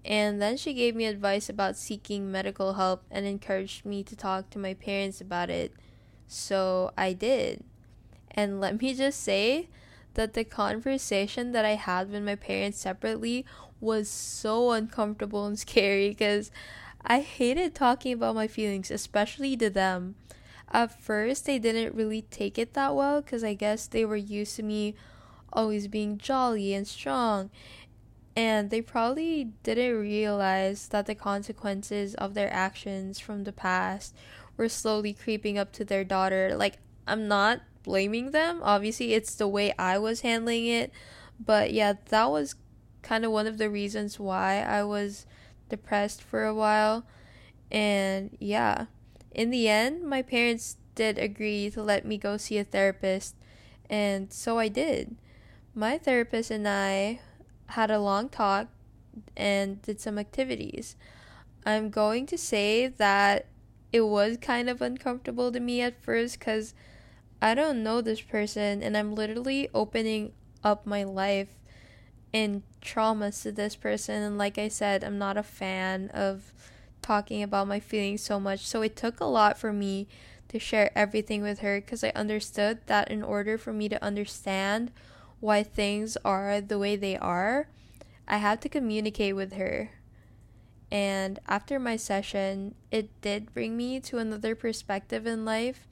and 0.06 0.42
then 0.42 0.58
she 0.58 0.74
gave 0.74 0.96
me 0.96 1.06
advice 1.06 1.48
about 1.48 1.78
seeking 1.78 2.32
medical 2.32 2.74
help 2.74 3.04
and 3.10 3.26
encouraged 3.26 3.86
me 3.86 4.04
to 4.04 4.16
talk 4.16 4.50
to 4.50 4.60
my 4.60 4.74
parents 4.74 5.22
about 5.22 5.50
it. 5.50 5.74
So 6.28 6.92
I 6.98 7.14
did. 7.14 7.64
And 8.32 8.60
let 8.62 8.82
me 8.82 8.94
just 8.94 9.22
say 9.22 9.70
that 10.16 10.34
the 10.34 10.44
conversation 10.44 11.54
that 11.54 11.66
I 11.66 11.76
had 11.76 12.12
with 12.12 12.24
my 12.24 12.36
parents 12.36 12.80
separately 12.80 13.46
was 13.80 14.10
so 14.10 14.72
uncomfortable 14.72 15.46
and 15.46 15.58
scary 15.58 16.10
because 16.10 16.52
I 17.06 17.20
hated 17.22 17.74
talking 17.74 18.14
about 18.14 18.36
my 18.36 18.48
feelings, 18.48 18.92
especially 18.92 19.58
to 19.58 19.70
them. 19.70 20.16
At 20.72 21.00
first, 21.00 21.46
they 21.46 21.60
didn't 21.60 21.96
really 21.96 22.24
take 22.24 22.58
it 22.58 22.74
that 22.74 22.96
well 22.96 23.22
because 23.22 23.44
I 23.44 23.54
guess 23.54 23.88
they 23.88 24.06
were 24.06 24.16
used 24.16 24.56
to 24.56 24.64
me 24.64 24.96
always 25.52 25.88
being 25.88 26.18
jolly 26.18 26.74
and 26.74 26.88
strong 26.88 27.52
and 28.36 28.70
they 28.70 28.82
probably 28.82 29.52
didn't 29.64 30.00
realize 30.00 30.88
that 30.88 31.06
the 31.06 31.16
consequences 31.16 32.16
of 32.16 32.34
their 32.34 32.52
actions 32.52 33.20
from 33.20 33.44
the 33.44 33.52
past 33.52 34.16
were 34.58 34.70
slowly 34.70 35.14
creeping 35.14 35.58
up 35.58 35.72
to 35.74 35.86
their 35.86 36.04
daughter. 36.04 36.56
Like, 36.56 36.80
I'm 37.06 37.28
not 37.28 37.62
blaming 37.84 38.32
them. 38.32 38.60
Obviously, 38.64 39.14
it's 39.14 39.36
the 39.36 39.48
way 39.48 39.74
I 39.78 40.00
was 40.00 40.22
handling 40.22 40.66
it. 40.66 40.92
But 41.40 41.74
yeah, 41.74 41.94
that 42.10 42.32
was 42.32 42.56
kind 43.04 43.24
of 43.24 43.32
one 43.32 43.46
of 43.46 43.58
the 43.58 43.70
reasons 43.70 44.20
why 44.20 44.62
I 44.62 44.84
was 44.84 45.28
depressed 45.70 46.24
for 46.24 46.44
a 46.44 46.56
while. 46.56 47.06
And 47.72 48.36
yeah, 48.40 48.86
in 49.34 49.50
the 49.50 49.68
end, 49.68 50.04
my 50.04 50.22
parents 50.22 50.78
did 50.96 51.18
agree 51.18 51.70
to 51.72 51.82
let 51.82 52.06
me 52.06 52.18
go 52.18 52.38
see 52.38 52.58
a 52.58 52.64
therapist. 52.64 53.36
And 53.90 54.32
so 54.32 54.60
I 54.60 54.68
did. 54.68 55.16
My 55.76 55.98
therapist 55.98 56.52
and 56.52 56.68
I 56.68 57.20
had 57.68 57.90
a 57.90 58.00
long 58.00 58.30
talk 58.30 58.68
and 59.36 59.82
did 59.82 60.00
some 60.00 60.20
activities. 60.20 60.96
I'm 61.66 61.90
going 61.90 62.26
to 62.28 62.38
say 62.38 62.88
that 62.88 63.48
it 63.92 64.02
was 64.02 64.38
kind 64.38 64.70
of 64.70 64.82
uncomfortable 64.82 65.52
to 65.52 65.60
me 65.60 65.82
at 65.82 66.02
first 66.02 66.40
because 66.40 66.74
I 67.42 67.54
don't 67.54 67.84
know 67.84 68.02
this 68.02 68.22
person 68.22 68.82
and 68.82 68.96
I'm 68.96 69.16
literally 69.16 69.70
opening 69.74 70.34
up 70.64 70.86
my 70.86 71.04
life 71.04 71.50
and 72.34 72.64
traumas 72.82 73.44
to 73.44 73.52
this 73.52 73.76
person. 73.76 74.24
And 74.24 74.38
like 74.38 74.58
I 74.58 74.68
said, 74.68 75.04
I'm 75.04 75.18
not 75.18 75.38
a 75.38 75.44
fan 75.44 76.10
of 76.14 76.54
talking 77.04 77.44
about 77.44 77.68
my 77.68 77.80
feelings 77.80 78.22
so 78.22 78.40
much. 78.40 78.66
So 78.66 78.82
it 78.82 78.96
took 78.96 79.20
a 79.20 79.26
lot 79.26 79.58
for 79.58 79.72
me 79.72 80.08
to 80.48 80.58
share 80.58 80.92
everything 80.98 81.42
with 81.42 81.60
her 81.60 81.82
because 81.82 82.04
I 82.04 82.12
understood 82.16 82.80
that 82.88 83.12
in 83.12 83.22
order 83.22 83.58
for 83.58 83.74
me 83.74 83.90
to 83.90 84.04
understand 84.04 84.92
why 85.40 85.62
things 85.62 86.18
are 86.24 86.62
the 86.62 86.80
way 86.80 86.96
they 86.96 87.18
are, 87.18 87.68
I 88.28 88.38
have 88.38 88.60
to 88.62 88.70
communicate 88.70 89.36
with 89.36 89.54
her. 89.54 89.92
And 90.90 91.40
after 91.48 91.80
my 91.80 91.98
session, 91.98 92.76
it 92.92 93.10
did 93.22 93.54
bring 93.54 93.76
me 93.76 94.00
to 94.02 94.20
another 94.20 94.56
perspective 94.56 95.26
in 95.26 95.44
life, 95.44 95.88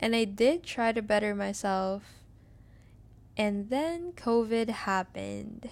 and 0.00 0.16
I 0.16 0.24
did 0.24 0.62
try 0.62 0.92
to 0.92 1.02
better 1.02 1.34
myself. 1.34 2.02
And 3.36 3.68
then 3.68 4.12
COVID 4.12 4.70
happened. 4.70 5.68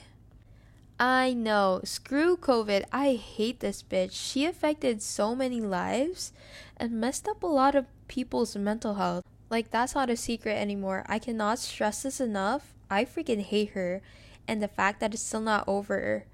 I 0.98 1.32
know, 1.32 1.80
screw 1.82 2.36
COVID. 2.36 2.84
I 2.92 3.14
hate 3.14 3.60
this 3.60 3.82
bitch. 3.82 4.12
She 4.12 4.44
affected 4.44 5.02
so 5.02 5.34
many 5.34 5.60
lives 5.60 6.32
and 6.76 7.00
messed 7.00 7.26
up 7.26 7.42
a 7.42 7.48
lot 7.48 7.74
of 7.74 7.86
people's 8.06 8.56
mental 8.56 8.94
health. 8.94 9.24
Like, 9.50 9.70
that's 9.70 9.94
not 9.94 10.08
a 10.08 10.16
secret 10.16 10.56
anymore. 10.56 11.04
I 11.08 11.18
cannot 11.18 11.58
stress 11.58 12.04
this 12.04 12.20
enough. 12.20 12.74
I 12.88 13.04
freaking 13.04 13.42
hate 13.42 13.70
her, 13.70 14.02
and 14.46 14.62
the 14.62 14.68
fact 14.68 15.00
that 15.00 15.14
it's 15.14 15.22
still 15.22 15.40
not 15.40 15.66
over, 15.66 16.26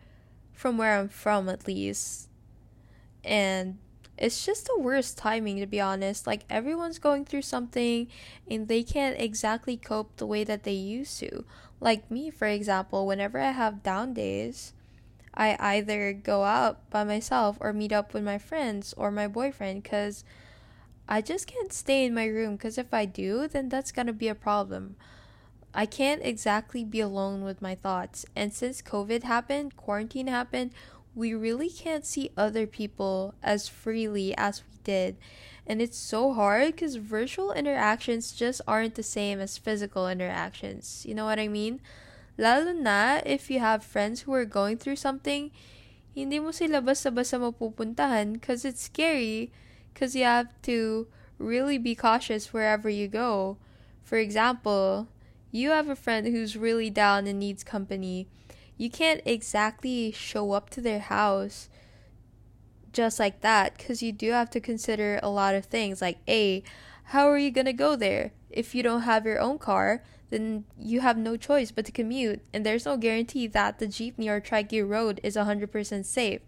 from 0.52 0.76
where 0.76 0.98
I'm 0.98 1.08
from 1.08 1.48
at 1.48 1.66
least. 1.66 2.28
And 3.24 3.78
it's 4.18 4.44
just 4.44 4.66
the 4.66 4.78
worst 4.78 5.16
timing, 5.16 5.58
to 5.60 5.66
be 5.66 5.80
honest. 5.80 6.26
Like, 6.26 6.44
everyone's 6.50 6.98
going 6.98 7.24
through 7.24 7.42
something, 7.42 8.08
and 8.48 8.68
they 8.68 8.82
can't 8.82 9.18
exactly 9.18 9.78
cope 9.78 10.16
the 10.16 10.26
way 10.26 10.44
that 10.44 10.64
they 10.64 10.72
used 10.72 11.18
to. 11.20 11.44
Like 11.80 12.10
me, 12.10 12.30
for 12.30 12.46
example, 12.46 13.06
whenever 13.06 13.38
I 13.38 13.52
have 13.52 13.82
down 13.82 14.12
days, 14.12 14.74
I 15.32 15.56
either 15.58 16.12
go 16.12 16.44
out 16.44 16.90
by 16.90 17.04
myself 17.04 17.56
or 17.60 17.72
meet 17.72 17.92
up 17.92 18.12
with 18.12 18.22
my 18.22 18.38
friends 18.38 18.92
or 18.96 19.10
my 19.10 19.26
boyfriend 19.26 19.82
because 19.82 20.24
I 21.08 21.22
just 21.22 21.46
can't 21.46 21.72
stay 21.72 22.04
in 22.04 22.14
my 22.14 22.26
room 22.26 22.56
because 22.56 22.78
if 22.78 22.92
I 22.92 23.06
do, 23.06 23.48
then 23.48 23.68
that's 23.68 23.92
gonna 23.92 24.12
be 24.12 24.28
a 24.28 24.34
problem. 24.34 24.96
I 25.72 25.86
can't 25.86 26.20
exactly 26.24 26.84
be 26.84 27.00
alone 27.00 27.42
with 27.42 27.62
my 27.62 27.76
thoughts. 27.76 28.26
And 28.34 28.52
since 28.52 28.82
COVID 28.82 29.22
happened, 29.22 29.76
quarantine 29.76 30.26
happened, 30.26 30.72
we 31.14 31.34
really 31.34 31.70
can't 31.70 32.06
see 32.06 32.30
other 32.36 32.66
people 32.66 33.34
as 33.42 33.68
freely 33.68 34.34
as 34.36 34.62
we 34.62 34.78
did. 34.84 35.16
And 35.66 35.80
it's 35.80 35.98
so 35.98 36.32
hard 36.32 36.74
because 36.74 36.96
virtual 36.96 37.52
interactions 37.52 38.32
just 38.32 38.60
aren't 38.66 38.94
the 38.94 39.02
same 39.02 39.40
as 39.40 39.58
physical 39.58 40.08
interactions. 40.08 41.04
You 41.06 41.14
know 41.14 41.24
what 41.24 41.38
I 41.38 41.48
mean? 41.48 41.80
Lalo 42.38 42.72
na 42.72 43.20
if 43.26 43.50
you 43.50 43.60
have 43.60 43.84
friends 43.84 44.22
who 44.22 44.32
are 44.32 44.44
going 44.44 44.78
through 44.78 44.96
something, 44.96 45.50
hindi 46.14 46.38
mo 46.40 46.50
sila 46.50 46.80
basta-basta 46.80 47.38
mapupuntahan 47.38 48.34
because 48.34 48.64
it's 48.64 48.82
scary 48.82 49.52
because 49.92 50.16
you 50.16 50.24
have 50.24 50.50
to 50.62 51.06
really 51.38 51.78
be 51.78 51.94
cautious 51.94 52.52
wherever 52.52 52.88
you 52.88 53.08
go. 53.08 53.56
For 54.02 54.18
example, 54.18 55.08
you 55.52 55.70
have 55.70 55.88
a 55.88 55.96
friend 55.96 56.26
who's 56.26 56.56
really 56.56 56.90
down 56.90 57.26
and 57.26 57.38
needs 57.38 57.62
company. 57.62 58.26
You 58.80 58.88
can't 58.88 59.20
exactly 59.26 60.10
show 60.10 60.52
up 60.52 60.70
to 60.70 60.80
their 60.80 61.00
house 61.00 61.68
just 62.96 63.20
like 63.20 63.42
that 63.42 63.76
because 63.76 64.02
you 64.02 64.10
do 64.10 64.32
have 64.32 64.48
to 64.56 64.58
consider 64.58 65.20
a 65.22 65.28
lot 65.28 65.54
of 65.54 65.66
things 65.66 66.00
like 66.00 66.16
a 66.26 66.64
how 67.12 67.28
are 67.28 67.36
you 67.36 67.50
going 67.50 67.68
to 67.68 67.74
go 67.76 67.94
there? 67.94 68.32
If 68.48 68.74
you 68.74 68.82
don't 68.82 69.02
have 69.02 69.26
your 69.26 69.38
own 69.38 69.58
car 69.58 70.02
then 70.30 70.64
you 70.78 71.02
have 71.02 71.18
no 71.18 71.36
choice 71.36 71.70
but 71.70 71.84
to 71.84 71.92
commute 71.92 72.40
and 72.54 72.64
there's 72.64 72.86
no 72.86 72.96
guarantee 72.96 73.46
that 73.48 73.80
the 73.80 73.86
jeepney 73.86 74.30
or 74.30 74.40
trike 74.40 74.72
road 74.72 75.20
is 75.22 75.36
100% 75.36 75.68
safe. 76.06 76.40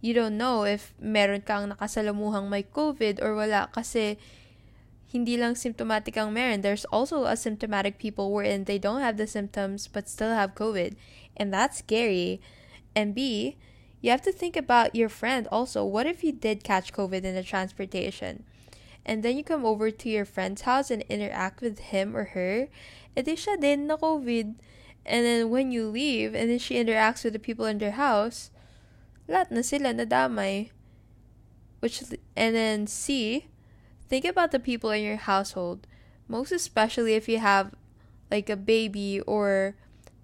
You 0.00 0.14
don't 0.14 0.36
know 0.36 0.64
if 0.64 0.94
meron 0.98 1.42
kang 1.42 1.70
nakasalamuhang 1.70 2.48
may 2.48 2.64
COVID 2.64 3.22
or 3.22 3.36
wala 3.36 3.70
kasi 3.70 4.18
hindi 5.08 5.40
lang 5.40 5.56
symptomatic 5.56 6.20
ang 6.20 6.36
meron. 6.36 6.60
There's 6.60 6.84
also 6.92 7.24
asymptomatic 7.24 7.96
people 7.96 8.28
wherein 8.28 8.68
they 8.68 8.76
don't 8.76 9.00
have 9.00 9.16
the 9.16 9.26
symptoms 9.26 9.88
but 9.88 10.04
still 10.04 10.36
have 10.36 10.54
COVID. 10.54 11.00
And 11.32 11.48
that's 11.48 11.80
scary. 11.80 12.44
And 12.92 13.16
B, 13.16 13.56
you 14.04 14.10
have 14.12 14.20
to 14.28 14.32
think 14.32 14.54
about 14.54 14.94
your 14.94 15.08
friend 15.08 15.48
also. 15.50 15.80
What 15.84 16.04
if 16.04 16.22
you 16.22 16.32
did 16.32 16.62
catch 16.62 16.92
COVID 16.92 17.24
in 17.24 17.34
the 17.34 17.42
transportation? 17.42 18.44
And 19.06 19.22
then 19.24 19.38
you 19.40 19.42
come 19.42 19.64
over 19.64 19.90
to 19.90 20.08
your 20.08 20.28
friend's 20.28 20.68
house 20.68 20.90
and 20.90 21.00
interact 21.08 21.62
with 21.62 21.88
him 21.88 22.14
or 22.14 22.36
her. 22.36 22.68
Eh, 23.16 23.24
Edi 23.24 23.32
siya 23.32 23.56
din 23.56 23.88
na 23.88 23.96
COVID. 23.96 24.60
And 25.08 25.24
then 25.24 25.48
when 25.48 25.72
you 25.72 25.88
leave 25.88 26.36
and 26.36 26.52
then 26.52 26.60
she 26.60 26.76
interacts 26.76 27.24
with 27.24 27.32
the 27.32 27.40
people 27.40 27.64
in 27.64 27.80
their 27.80 27.96
house, 27.96 28.52
lahat 29.24 29.48
na 29.48 29.64
sila 29.64 29.96
nadamay. 29.96 30.68
Which, 31.80 32.04
and 32.36 32.52
then 32.52 32.86
C, 32.86 33.48
think 34.08 34.24
about 34.24 34.50
the 34.50 34.58
people 34.58 34.90
in 34.90 35.04
your 35.04 35.16
household, 35.16 35.86
most 36.26 36.52
especially 36.52 37.14
if 37.14 37.28
you 37.28 37.38
have 37.38 37.74
like 38.30 38.50
a 38.50 38.56
baby 38.56 39.20
or 39.20 39.76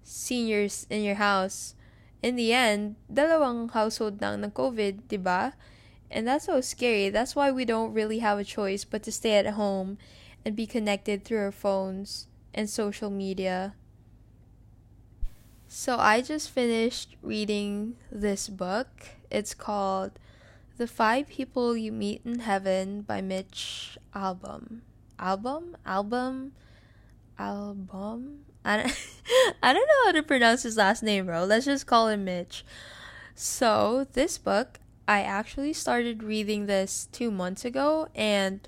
seniors 0.03 0.85
in 0.89 1.03
your 1.03 1.15
house. 1.15 1.75
In 2.21 2.35
the 2.35 2.53
end, 2.53 2.95
dalawang 3.11 3.71
household 3.71 4.21
nang 4.21 4.43
ng 4.43 4.51
COVID, 4.51 5.07
di 5.07 5.17
ba? 5.17 5.53
And 6.09 6.27
that's 6.27 6.45
so 6.45 6.61
scary. 6.61 7.09
That's 7.09 7.35
why 7.35 7.51
we 7.51 7.65
don't 7.65 7.93
really 7.93 8.19
have 8.19 8.37
a 8.37 8.43
choice 8.43 8.85
but 8.85 9.03
to 9.03 9.11
stay 9.11 9.37
at 9.37 9.53
home 9.53 9.97
and 10.43 10.55
be 10.55 10.65
connected 10.65 11.23
through 11.23 11.39
our 11.39 11.51
phones 11.51 12.27
and 12.53 12.69
social 12.69 13.09
media. 13.09 13.73
So 15.67 15.97
I 15.97 16.21
just 16.21 16.49
finished 16.49 17.17
reading 17.21 17.97
this 18.11 18.47
book. 18.47 18.87
It's 19.29 19.53
called 19.53 20.17
The 20.77 20.87
Five 20.87 21.29
People 21.29 21.77
You 21.77 21.93
Meet 21.93 22.23
in 22.25 22.39
Heaven 22.39 23.03
by 23.03 23.21
Mitch 23.21 23.97
Albom. 24.13 24.81
Album? 25.17 25.77
Album? 25.85 26.51
Album? 27.39 28.39
I 28.65 28.83
don't, 29.61 29.73
know 29.73 30.05
how 30.05 30.11
to 30.11 30.21
pronounce 30.21 30.63
his 30.63 30.75
last 30.75 31.01
name, 31.01 31.27
bro. 31.27 31.45
Let's 31.45 31.63
just 31.63 31.87
call 31.87 32.09
him 32.09 32.25
Mitch. 32.25 32.65
So, 33.35 34.05
this 34.11 34.37
book, 34.37 34.81
I 35.07 35.21
actually 35.21 35.71
started 35.71 36.23
reading 36.23 36.65
this 36.65 37.07
two 37.09 37.31
months 37.31 37.63
ago, 37.63 38.09
and 38.13 38.59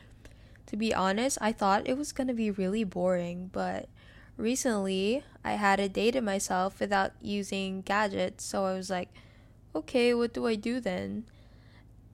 to 0.67 0.77
be 0.77 0.93
honest, 0.95 1.37
I 1.41 1.51
thought 1.51 1.89
it 1.89 1.97
was 1.97 2.13
gonna 2.13 2.33
be 2.33 2.51
really 2.51 2.85
boring, 2.85 3.49
but 3.51 3.89
recently 4.37 5.25
I 5.43 5.53
had 5.53 5.81
a 5.81 5.89
day 5.89 6.11
to 6.11 6.21
myself 6.21 6.79
without 6.79 7.11
using 7.21 7.81
gadgets, 7.81 8.45
so 8.45 8.63
I 8.63 8.75
was 8.75 8.89
like, 8.89 9.09
okay, 9.75 10.13
what 10.13 10.33
do 10.33 10.47
I 10.47 10.55
do 10.55 10.79
then? 10.79 11.25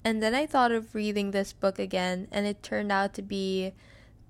And 0.04 0.22
then 0.22 0.36
I 0.36 0.46
thought 0.46 0.72
of 0.72 0.94
reading 0.96 1.32
this 1.32 1.54
book 1.54 1.80
again, 1.80 2.28
and 2.32 2.46
it 2.46 2.62
turned 2.62 2.92
out 2.92 3.14
to 3.14 3.22
be 3.22 3.74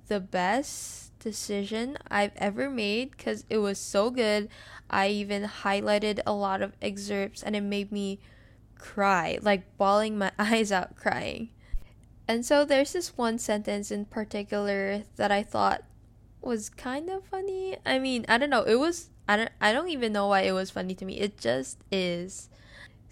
the 0.08 0.20
best 0.20 1.18
decision 1.20 1.98
I've 2.10 2.34
ever 2.36 2.70
made 2.70 3.12
because 3.12 3.46
it 3.50 3.58
was 3.58 3.80
so 3.80 4.12
good. 4.12 4.50
I 4.90 5.08
even 5.08 5.44
highlighted 5.44 6.20
a 6.26 6.34
lot 6.34 6.62
of 6.62 6.74
excerpts, 6.82 7.42
and 7.42 7.56
it 7.56 7.62
made 7.62 7.92
me 7.92 8.20
cry, 8.78 9.40
like 9.42 9.78
bawling 9.78 10.18
my 10.18 10.32
eyes 10.40 10.72
out 10.72 10.96
crying. 10.96 11.50
And 12.28 12.46
so 12.46 12.64
there's 12.64 12.94
this 12.94 13.18
one 13.18 13.38
sentence 13.40 13.92
in 13.92 14.06
particular 14.06 15.04
that 15.16 15.32
I 15.32 15.44
thought 15.44 15.84
was 16.42 16.70
kind 16.70 17.10
of 17.10 17.26
funny. 17.26 17.78
I 17.86 18.00
mean, 18.00 18.26
I 18.30 18.38
don't 18.38 18.50
know. 18.50 18.64
It 18.64 18.76
was 18.76 19.10
I 19.28 19.38
don't 19.38 19.52
I 19.60 19.74
don't 19.74 19.90
even 19.90 20.14
know 20.14 20.28
why 20.28 20.42
it 20.42 20.52
was 20.52 20.72
funny 20.72 20.96
to 20.96 21.06
me. 21.06 21.20
It 21.20 21.38
just 21.38 21.80
is. 21.92 22.50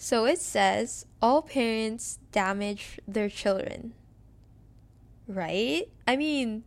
So 0.02 0.26
it 0.26 0.40
says 0.40 1.06
all 1.22 1.44
parents 1.44 2.18
damage 2.32 3.00
their 3.08 3.30
children. 3.30 3.94
Right? 5.28 5.90
I 6.08 6.16
mean, 6.16 6.64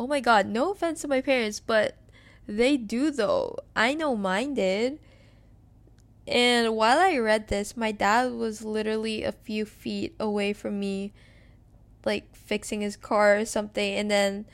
oh 0.00 0.06
my 0.06 0.20
god, 0.20 0.46
no 0.46 0.72
offense 0.72 1.02
to 1.02 1.08
my 1.08 1.20
parents, 1.20 1.60
but 1.60 1.98
they 2.46 2.78
do 2.78 3.10
though. 3.10 3.58
I 3.76 3.92
know 3.92 4.16
mine 4.16 4.54
did. 4.54 4.98
And 6.26 6.74
while 6.74 6.98
I 6.98 7.18
read 7.18 7.48
this, 7.48 7.76
my 7.76 7.92
dad 7.92 8.32
was 8.32 8.64
literally 8.64 9.24
a 9.24 9.32
few 9.32 9.66
feet 9.66 10.14
away 10.18 10.54
from 10.54 10.80
me, 10.80 11.12
like 12.06 12.34
fixing 12.34 12.80
his 12.80 12.96
car 12.96 13.36
or 13.36 13.44
something. 13.44 13.94
And 13.94 14.10
then 14.10 14.46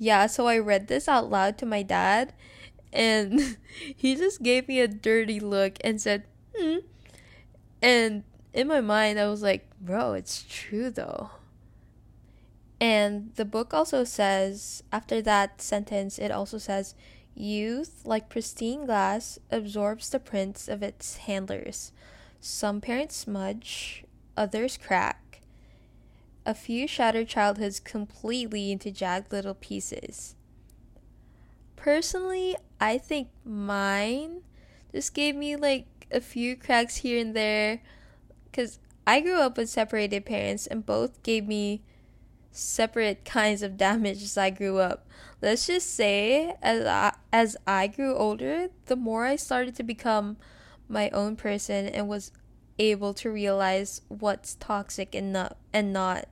yeah, 0.00 0.26
so 0.26 0.48
I 0.48 0.58
read 0.58 0.88
this 0.88 1.06
out 1.06 1.30
loud 1.30 1.58
to 1.58 1.66
my 1.66 1.84
dad, 1.84 2.32
and 2.92 3.56
he 3.96 4.16
just 4.16 4.42
gave 4.42 4.66
me 4.66 4.80
a 4.80 4.88
dirty 4.88 5.38
look 5.38 5.78
and 5.84 6.00
said, 6.00 6.24
hmm. 6.58 6.78
And 7.82 8.22
in 8.54 8.68
my 8.68 8.80
mind, 8.80 9.18
I 9.18 9.28
was 9.28 9.42
like, 9.42 9.68
bro, 9.80 10.14
it's 10.14 10.44
true 10.48 10.90
though. 10.90 11.30
And 12.80 13.32
the 13.34 13.44
book 13.44 13.74
also 13.74 14.04
says, 14.04 14.82
after 14.92 15.20
that 15.22 15.60
sentence, 15.60 16.18
it 16.18 16.30
also 16.30 16.58
says, 16.58 16.94
Youth, 17.34 18.02
like 18.04 18.28
pristine 18.28 18.86
glass, 18.86 19.38
absorbs 19.50 20.10
the 20.10 20.20
prints 20.20 20.68
of 20.68 20.82
its 20.82 21.16
handlers. 21.18 21.92
Some 22.40 22.80
parents 22.80 23.16
smudge, 23.16 24.04
others 24.36 24.76
crack 24.76 25.22
a 26.44 26.54
few 26.54 26.86
shatter 26.88 27.24
childhoods 27.24 27.80
completely 27.80 28.72
into 28.72 28.90
jagged 28.90 29.32
little 29.32 29.54
pieces. 29.54 30.34
Personally, 31.76 32.56
I 32.80 32.98
think 32.98 33.28
mine 33.44 34.42
just 34.92 35.14
gave 35.14 35.36
me 35.36 35.56
like 35.56 35.86
a 36.12 36.20
few 36.20 36.56
cracks 36.56 36.96
here 36.96 37.20
and 37.20 37.34
there 37.34 37.80
because 38.44 38.78
I 39.06 39.20
grew 39.20 39.40
up 39.40 39.56
with 39.56 39.68
separated 39.68 40.24
parents 40.26 40.66
and 40.66 40.86
both 40.86 41.22
gave 41.22 41.46
me 41.46 41.82
separate 42.50 43.24
kinds 43.24 43.62
of 43.62 43.76
damage 43.76 44.22
as 44.22 44.36
I 44.36 44.50
grew 44.50 44.78
up. 44.78 45.06
Let's 45.40 45.66
just 45.66 45.94
say 45.94 46.54
as 46.62 46.86
I, 46.86 47.14
as 47.32 47.56
I 47.66 47.88
grew 47.88 48.14
older, 48.14 48.68
the 48.86 48.96
more 48.96 49.24
I 49.26 49.36
started 49.36 49.74
to 49.76 49.82
become 49.82 50.36
my 50.88 51.10
own 51.10 51.36
person 51.36 51.86
and 51.88 52.08
was 52.08 52.30
able 52.78 53.14
to 53.14 53.30
realize 53.30 54.02
what's 54.08 54.54
toxic 54.56 55.14
and 55.14 55.32
not 55.32 55.56
and 55.72 55.92
not. 55.92 56.28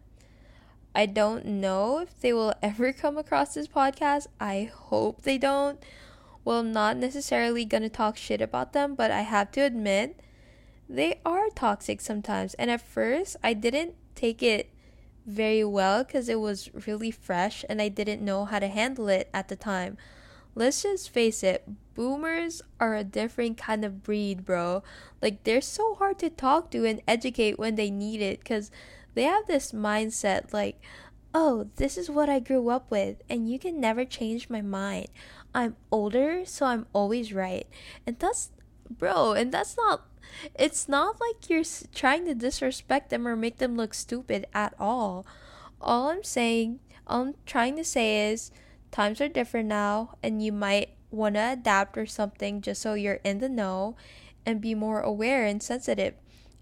I 0.94 1.06
don't 1.06 1.46
know 1.46 1.98
if 1.98 2.20
they 2.20 2.32
will 2.32 2.54
ever 2.62 2.92
come 2.92 3.16
across 3.16 3.54
this 3.54 3.68
podcast. 3.68 4.26
I 4.38 4.70
hope 4.72 5.22
they 5.22 5.38
don't. 5.38 5.82
Well, 6.44 6.60
I'm 6.60 6.72
not 6.72 6.96
necessarily 6.96 7.66
to 7.66 7.88
talk 7.88 8.16
shit 8.16 8.40
about 8.40 8.72
them, 8.72 8.94
but 8.94 9.10
I 9.10 9.22
have 9.22 9.50
to 9.52 9.60
admit 9.60 10.20
they 10.88 11.20
are 11.24 11.50
toxic 11.54 12.00
sometimes. 12.00 12.54
And 12.54 12.70
at 12.70 12.80
first, 12.80 13.36
I 13.42 13.52
didn't 13.52 13.94
take 14.14 14.42
it 14.42 14.70
very 15.26 15.64
well 15.64 16.02
because 16.02 16.28
it 16.28 16.40
was 16.40 16.70
really 16.86 17.10
fresh 17.10 17.64
and 17.68 17.80
I 17.80 17.88
didn't 17.88 18.22
know 18.22 18.44
how 18.46 18.58
to 18.58 18.68
handle 18.68 19.08
it 19.08 19.28
at 19.32 19.48
the 19.48 19.56
time. 19.56 19.96
Let's 20.54 20.82
just 20.82 21.10
face 21.10 21.44
it, 21.44 21.64
boomers 21.94 22.60
are 22.80 22.96
a 22.96 23.04
different 23.04 23.56
kind 23.56 23.84
of 23.84 24.02
breed, 24.02 24.44
bro. 24.44 24.82
Like, 25.22 25.44
they're 25.44 25.60
so 25.60 25.94
hard 25.94 26.18
to 26.18 26.30
talk 26.30 26.70
to 26.72 26.84
and 26.84 27.02
educate 27.06 27.58
when 27.58 27.76
they 27.76 27.90
need 27.90 28.20
it 28.20 28.40
because 28.40 28.70
they 29.14 29.22
have 29.24 29.46
this 29.46 29.70
mindset 29.70 30.52
like, 30.52 30.80
oh, 31.32 31.68
this 31.76 31.96
is 31.96 32.10
what 32.10 32.28
I 32.28 32.40
grew 32.40 32.68
up 32.68 32.90
with, 32.90 33.22
and 33.28 33.48
you 33.48 33.58
can 33.58 33.80
never 33.80 34.04
change 34.04 34.50
my 34.50 34.60
mind. 34.60 35.06
I'm 35.54 35.76
older, 35.90 36.44
so 36.44 36.66
I'm 36.66 36.86
always 36.92 37.32
right. 37.32 37.66
And 38.06 38.18
that's, 38.18 38.50
bro, 38.88 39.32
and 39.32 39.52
that's 39.52 39.76
not 39.76 40.02
it's 40.54 40.88
not 40.88 41.20
like 41.20 41.48
you're 41.48 41.64
trying 41.94 42.24
to 42.26 42.34
disrespect 42.34 43.10
them 43.10 43.26
or 43.26 43.36
make 43.36 43.58
them 43.58 43.76
look 43.76 43.94
stupid 43.94 44.46
at 44.54 44.74
all. 44.78 45.26
All 45.80 46.08
I'm 46.08 46.24
saying, 46.24 46.80
all 47.06 47.22
I'm 47.22 47.34
trying 47.46 47.76
to 47.76 47.84
say 47.84 48.30
is 48.30 48.50
times 48.90 49.20
are 49.20 49.28
different 49.28 49.68
now 49.68 50.16
and 50.22 50.42
you 50.42 50.52
might 50.52 50.90
want 51.10 51.34
to 51.34 51.52
adapt 51.52 51.96
or 51.98 52.06
something 52.06 52.60
just 52.60 52.80
so 52.80 52.94
you're 52.94 53.20
in 53.24 53.38
the 53.38 53.48
know 53.48 53.96
and 54.46 54.60
be 54.60 54.74
more 54.74 55.00
aware 55.00 55.44
and 55.44 55.62
sensitive. 55.62 56.14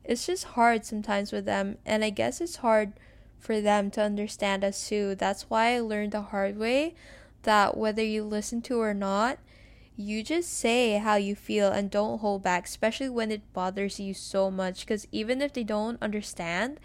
It's 0.05 0.27
just 0.27 0.45
hard 0.45 0.87
sometimes 0.87 1.33
with 1.33 1.45
them, 1.45 1.77
and 1.85 2.03
I 2.03 2.11
guess 2.11 2.41
it's 2.41 2.57
hard 2.57 2.95
for 3.39 3.61
them 3.61 3.91
to 3.91 4.03
understand 4.03 4.65
us 4.65 4.89
too. 4.89 5.15
That's 5.15 5.51
why 5.51 5.75
I 5.75 5.81
learned 5.81 6.13
the 6.13 6.23
hard 6.23 6.57
way 6.57 6.95
that 7.49 7.79
whether 7.79 8.05
you 8.05 8.25
listen 8.25 8.61
to 8.61 8.79
or 8.79 8.93
not, 8.93 9.39
you 9.97 10.23
just 10.23 10.53
say 10.53 10.99
how 10.99 11.17
you 11.17 11.35
feel 11.35 11.69
and 11.73 11.91
don't 11.91 12.19
hold 12.19 12.43
back, 12.43 12.67
especially 12.67 13.09
when 13.09 13.33
it 13.33 13.55
bothers 13.55 13.99
you 13.99 14.13
so 14.13 14.51
much. 14.51 14.81
Because 14.81 15.09
even 15.11 15.41
if 15.41 15.55
they 15.55 15.65
don't 15.65 15.97
understand, 16.03 16.79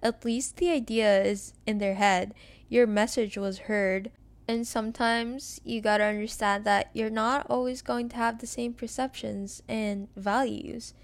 at 0.00 0.24
least 0.24 0.58
the 0.58 0.70
idea 0.70 1.20
is 1.20 1.54
in 1.66 1.78
their 1.78 1.94
head. 1.94 2.32
Your 2.68 2.86
message 2.86 3.36
was 3.36 3.66
heard. 3.66 4.12
And 4.46 4.64
sometimes 4.64 5.60
you 5.64 5.80
gotta 5.80 6.04
understand 6.04 6.64
that 6.64 6.90
you're 6.92 7.10
not 7.10 7.44
always 7.50 7.82
going 7.82 8.08
to 8.10 8.16
have 8.16 8.38
the 8.38 8.46
same 8.46 8.72
perceptions 8.72 9.64
and 9.68 10.06
values. 10.14 10.94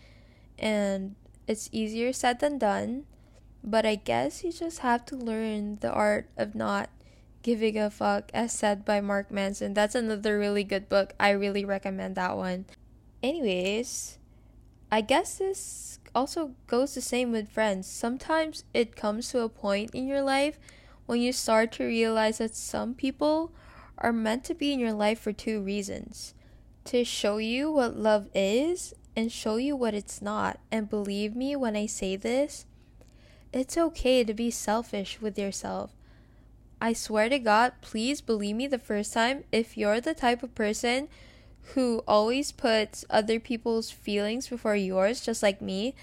And 0.56 1.16
it's 1.48 1.68
easier 1.72 2.12
said 2.12 2.38
than 2.38 2.58
done. 2.58 3.06
But 3.64 3.84
I 3.84 3.96
guess 3.96 4.44
you 4.44 4.52
just 4.52 4.78
have 4.78 5.04
to 5.06 5.16
learn 5.16 5.78
the 5.80 5.90
art 5.90 6.30
of 6.36 6.54
not 6.54 6.90
Giving 7.42 7.78
a 7.78 7.90
Fuck, 7.90 8.30
as 8.34 8.52
said 8.52 8.84
by 8.84 9.00
Mark 9.00 9.30
Manson. 9.30 9.74
That's 9.74 9.94
another 9.94 10.38
really 10.38 10.64
good 10.64 10.88
book. 10.88 11.14
I 11.18 11.30
really 11.30 11.64
recommend 11.64 12.16
that 12.16 12.36
one. 12.36 12.66
Anyways, 13.22 14.18
I 14.92 15.00
guess 15.00 15.38
this 15.38 15.98
also 16.14 16.52
goes 16.66 16.94
the 16.94 17.00
same 17.00 17.32
with 17.32 17.48
friends. 17.48 17.86
Sometimes 17.86 18.64
it 18.74 18.96
comes 18.96 19.30
to 19.30 19.40
a 19.40 19.48
point 19.48 19.90
in 19.94 20.06
your 20.06 20.22
life 20.22 20.58
when 21.06 21.20
you 21.20 21.32
start 21.32 21.72
to 21.72 21.84
realize 21.84 22.38
that 22.38 22.54
some 22.54 22.94
people 22.94 23.52
are 23.98 24.12
meant 24.12 24.44
to 24.44 24.54
be 24.54 24.72
in 24.72 24.80
your 24.80 24.92
life 24.92 25.20
for 25.20 25.32
two 25.32 25.60
reasons 25.60 26.34
to 26.84 27.04
show 27.04 27.38
you 27.38 27.70
what 27.70 27.96
love 27.96 28.28
is 28.34 28.94
and 29.14 29.30
show 29.30 29.56
you 29.56 29.76
what 29.76 29.94
it's 29.94 30.22
not. 30.22 30.58
And 30.70 30.88
believe 30.88 31.36
me 31.36 31.54
when 31.56 31.76
I 31.76 31.86
say 31.86 32.16
this, 32.16 32.66
it's 33.52 33.76
okay 33.76 34.24
to 34.24 34.34
be 34.34 34.50
selfish 34.50 35.20
with 35.20 35.38
yourself. 35.38 35.92
I 36.80 36.94
swear 36.94 37.28
to 37.28 37.38
God, 37.38 37.72
please 37.82 38.22
believe 38.22 38.56
me 38.56 38.66
the 38.66 38.78
first 38.78 39.12
time 39.12 39.44
if 39.52 39.76
you're 39.76 40.00
the 40.00 40.14
type 40.14 40.42
of 40.42 40.54
person 40.54 41.08
who 41.74 42.02
always 42.08 42.52
puts 42.52 43.04
other 43.10 43.38
people's 43.38 43.90
feelings 43.90 44.48
before 44.48 44.76
yours, 44.76 45.20
just 45.20 45.42
like 45.42 45.60
me, 45.60 45.94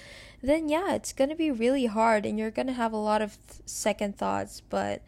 then 0.42 0.70
yeah, 0.70 0.94
it's 0.94 1.14
gonna 1.14 1.36
be 1.36 1.50
really 1.50 1.88
hard 1.88 2.26
and 2.26 2.38
you're 2.38 2.52
gonna 2.52 2.74
have 2.74 2.94
a 2.94 2.98
lot 2.98 3.24
of 3.24 3.38
th- 3.48 3.62
second 3.66 4.18
thoughts. 4.18 4.62
But 4.70 5.02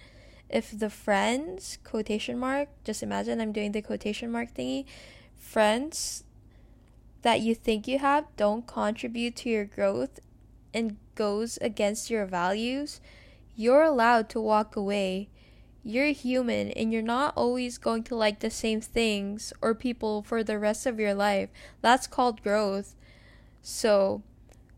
if 0.50 0.78
the 0.78 0.90
friends, 0.90 1.78
quotation 1.84 2.40
mark, 2.40 2.70
just 2.84 3.04
imagine 3.04 3.40
I'm 3.40 3.52
doing 3.52 3.72
the 3.72 3.84
quotation 3.84 4.32
mark 4.32 4.56
thingy, 4.56 4.86
friends 5.38 6.24
that 7.22 7.42
you 7.42 7.54
think 7.54 7.88
you 7.88 8.00
have 8.00 8.26
don't 8.38 8.66
contribute 8.66 9.36
to 9.38 9.50
your 9.50 9.66
growth 9.66 10.20
and 10.74 10.98
goes 11.14 11.58
against 11.62 12.10
your 12.10 12.26
values, 12.26 13.00
you're 13.56 13.84
allowed 13.84 14.30
to 14.30 14.42
walk 14.42 14.76
away 14.76 15.30
you're 15.84 16.08
human 16.08 16.72
and 16.72 16.92
you're 16.92 17.02
not 17.02 17.34
always 17.36 17.78
going 17.78 18.04
to 18.04 18.16
like 18.16 18.40
the 18.40 18.50
same 18.50 18.82
things 18.82 19.54
or 19.62 19.74
people 19.74 20.22
for 20.22 20.44
the 20.44 20.60
rest 20.60 20.86
of 20.86 21.00
your 21.00 21.14
life. 21.14 21.50
That's 21.82 22.08
called 22.08 22.44
growth. 22.44 22.96
So, 23.62 24.22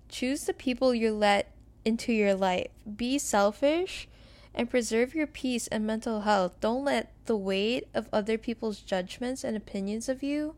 choose 0.09 0.43
the 0.43 0.53
people 0.53 0.93
you 0.93 1.13
let 1.13 1.51
into 1.83 2.13
your 2.13 2.35
life. 2.35 2.67
Be 2.95 3.17
selfish 3.17 4.07
and 4.53 4.69
preserve 4.69 5.15
your 5.15 5.27
peace 5.27 5.67
and 5.67 5.87
mental 5.87 6.21
health. 6.21 6.59
Don't 6.59 6.83
let 6.83 7.11
the 7.25 7.37
weight 7.37 7.87
of 7.93 8.09
other 8.11 8.37
people's 8.37 8.79
judgments 8.79 9.43
and 9.43 9.55
opinions 9.55 10.09
of 10.09 10.21
you 10.21 10.55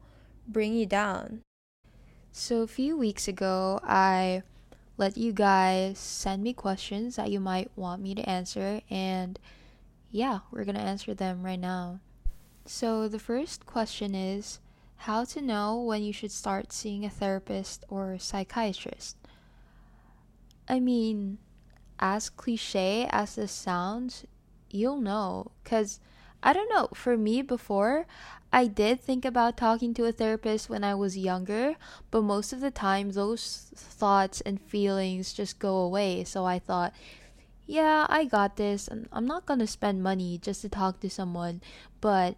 bring 0.47 0.73
you 0.73 0.85
down. 0.85 1.41
So, 2.31 2.61
a 2.61 2.67
few 2.67 2.97
weeks 2.97 3.27
ago, 3.27 3.79
I 3.83 4.43
let 4.97 5.17
you 5.17 5.31
guys 5.31 5.99
send 5.99 6.43
me 6.43 6.53
questions 6.53 7.15
that 7.15 7.31
you 7.31 7.39
might 7.39 7.71
want 7.75 8.01
me 8.01 8.15
to 8.15 8.29
answer 8.29 8.81
and 8.89 9.39
yeah, 10.13 10.39
we're 10.51 10.63
going 10.63 10.75
to 10.75 10.81
answer 10.81 11.15
them 11.15 11.41
right 11.41 11.59
now. 11.59 11.99
So, 12.65 13.07
the 13.07 13.17
first 13.17 13.65
question 13.65 14.13
is 14.13 14.59
how 14.97 15.25
to 15.25 15.41
know 15.41 15.81
when 15.81 16.03
you 16.03 16.13
should 16.13 16.31
start 16.31 16.71
seeing 16.71 17.03
a 17.03 17.09
therapist 17.09 17.83
or 17.89 18.19
psychiatrist. 18.19 19.17
I 20.69 20.79
mean, 20.79 21.39
as 21.99 22.29
cliche 22.29 23.09
as 23.09 23.35
this 23.35 23.51
sounds, 23.51 24.23
you'll 24.69 25.01
know. 25.01 25.51
Because, 25.63 25.99
I 26.43 26.53
don't 26.53 26.69
know, 26.69 26.89
for 26.93 27.17
me 27.17 27.41
before, 27.41 28.05
I 28.53 28.67
did 28.67 29.01
think 29.01 29.25
about 29.25 29.57
talking 29.57 29.95
to 29.95 30.05
a 30.05 30.11
therapist 30.11 30.69
when 30.69 30.83
I 30.83 30.93
was 30.93 31.17
younger, 31.17 31.75
but 32.11 32.21
most 32.21 32.53
of 32.53 32.61
the 32.61 32.69
time 32.69 33.09
those 33.09 33.71
thoughts 33.75 34.41
and 34.41 34.61
feelings 34.61 35.33
just 35.33 35.57
go 35.57 35.77
away. 35.77 36.23
So 36.23 36.45
I 36.45 36.59
thought, 36.59 36.93
yeah, 37.73 38.05
I 38.07 38.25
got 38.25 38.55
this, 38.55 38.87
and 38.87 39.09
I'm 39.11 39.25
not 39.25 39.47
gonna 39.47 39.65
spend 39.65 40.03
money 40.03 40.37
just 40.37 40.61
to 40.61 40.69
talk 40.69 40.99
to 40.99 41.09
someone. 41.09 41.59
But 42.01 42.37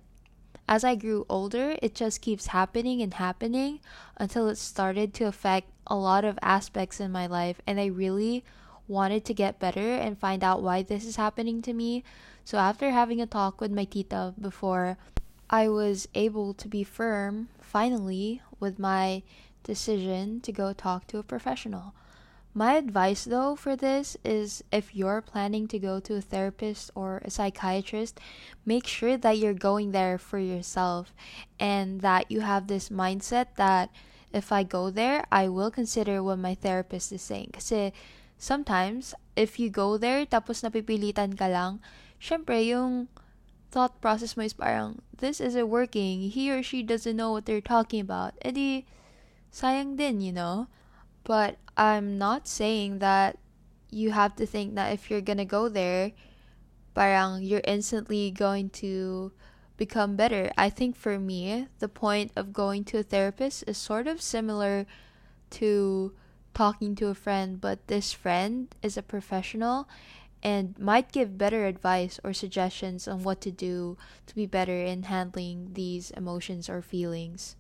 as 0.66 0.86
I 0.86 0.96
grew 0.96 1.26
older, 1.28 1.76
it 1.82 1.94
just 1.94 2.22
keeps 2.22 2.48
happening 2.48 3.02
and 3.02 3.14
happening 3.14 3.82
until 4.16 4.48
it 4.48 4.58
started 4.58 5.14
to 5.16 5.26
affect 5.26 5.70
a 5.88 5.96
lot 5.98 6.24
of 6.24 6.40
aspects 6.42 7.02
in 7.02 7.12
my 7.12 7.28
life, 7.28 7.60
and 7.68 7.82
I 7.82 7.88
really 7.88 8.46
wanted 8.88 9.26
to 9.26 9.34
get 9.34 9.60
better 9.60 9.96
and 9.96 10.18
find 10.18 10.42
out 10.42 10.64
why 10.64 10.84
this 10.84 11.04
is 11.04 11.18
happening 11.18 11.62
to 11.64 11.74
me. 11.74 12.06
So 12.46 12.58
after 12.58 12.92
having 12.92 13.20
a 13.20 13.26
talk 13.26 13.60
with 13.60 13.72
my 13.72 13.84
tita 13.84 14.34
before, 14.40 14.98
I 15.50 15.68
was 15.68 16.08
able 16.16 16.54
to 16.54 16.68
be 16.70 16.86
firm 16.86 17.50
finally 17.60 18.42
with 18.62 18.80
my 18.80 19.24
decision 19.64 20.40
to 20.42 20.54
go 20.54 20.72
talk 20.72 21.08
to 21.08 21.18
a 21.18 21.24
professional. 21.24 21.94
My 22.56 22.80
advice 22.80 23.28
though 23.28 23.60
for 23.60 23.76
this 23.76 24.16
is 24.24 24.64
if 24.72 24.96
you're 24.96 25.20
planning 25.20 25.68
to 25.68 25.78
go 25.78 26.00
to 26.00 26.16
a 26.16 26.24
therapist 26.24 26.90
or 26.96 27.20
a 27.26 27.30
psychiatrist, 27.30 28.18
make 28.66 28.88
sure 28.88 29.18
that 29.18 29.38
you're 29.38 29.54
going 29.54 29.92
there 29.92 30.18
for 30.18 30.40
yourself 30.40 31.14
and 31.60 32.00
that 32.00 32.32
you 32.32 32.48
have 32.48 32.68
this 32.72 32.88
mindset 32.88 33.60
that 33.60 33.92
if 34.32 34.54
I 34.54 34.64
go 34.64 34.90
there, 34.90 35.28
I 35.30 35.50
will 35.50 35.70
consider 35.70 36.24
what 36.24 36.40
my 36.40 36.56
therapist 36.56 37.12
is 37.12 37.22
saying. 37.22 37.52
Kasi 37.60 37.92
sometimes, 38.40 39.14
if 39.36 39.60
you 39.60 39.70
go 39.70 40.00
there 40.00 40.24
tapos 40.24 40.64
napipilitan 40.64 41.36
ka 41.36 41.52
lang, 41.52 41.84
syempre 42.24 42.64
yung 42.64 43.12
thought 43.68 44.00
process 44.00 44.40
mo 44.40 44.48
is 44.48 44.56
parang, 44.56 45.04
this 45.12 45.44
isn't 45.44 45.68
working, 45.68 46.32
he 46.32 46.48
or 46.48 46.64
she 46.64 46.80
doesn't 46.80 47.20
know 47.20 47.36
what 47.36 47.44
they're 47.44 47.60
talking 47.60 48.00
about. 48.00 48.32
Eh 48.40 48.56
Edi, 48.56 48.88
sayang 49.52 50.00
din, 50.00 50.24
you 50.24 50.32
know? 50.32 50.72
But 51.26 51.58
I'm 51.76 52.18
not 52.18 52.48
saying 52.48 53.00
that 53.00 53.38
you 53.90 54.12
have 54.12 54.36
to 54.38 54.46
think 54.46 54.76
that 54.76 54.94
if 54.94 55.10
you're 55.10 55.22
gonna 55.22 55.44
go 55.46 55.68
there, 55.68 56.14
parang 56.94 57.44
you're 57.44 57.66
instantly 57.66 58.32
going 58.32 58.70
to 58.82 59.34
become 59.76 60.16
better. 60.16 60.52
I 60.58 60.70
think 60.70 60.96
for 60.96 61.20
me, 61.20 61.68
the 61.80 61.90
point 61.90 62.32
of 62.36 62.54
going 62.54 62.86
to 62.86 63.00
a 63.00 63.04
therapist 63.04 63.66
is 63.68 63.78
sort 63.78 64.08
of 64.08 64.22
similar 64.22 64.86
to 65.52 66.14
talking 66.54 66.96
to 66.96 67.08
a 67.08 67.16
friend, 67.16 67.60
but 67.60 67.88
this 67.88 68.14
friend 68.14 68.74
is 68.82 68.96
a 68.96 69.04
professional 69.04 69.90
and 70.42 70.78
might 70.78 71.12
give 71.12 71.38
better 71.38 71.66
advice 71.66 72.20
or 72.24 72.32
suggestions 72.32 73.08
on 73.08 73.24
what 73.24 73.42
to 73.42 73.52
do 73.52 73.98
to 74.28 74.36
be 74.36 74.46
better 74.46 74.80
in 74.80 75.04
handling 75.04 75.72
these 75.74 76.12
emotions 76.12 76.70
or 76.70 76.82
feelings. 76.82 77.56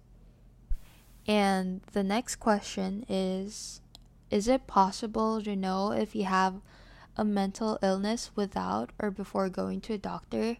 And 1.28 1.82
the 1.94 2.04
next 2.04 2.38
question 2.38 3.06
is 3.10 3.82
Is 4.30 4.48
it 4.48 4.68
possible 4.68 5.42
to 5.42 5.56
know 5.56 5.92
if 5.92 6.16
you 6.16 6.26
have 6.26 6.62
a 7.18 7.26
mental 7.26 7.80
illness 7.82 8.32
without 8.36 8.92
or 9.00 9.10
before 9.12 9.50
going 9.50 9.82
to 9.82 9.94
a 9.94 9.98
doctor? 9.98 10.58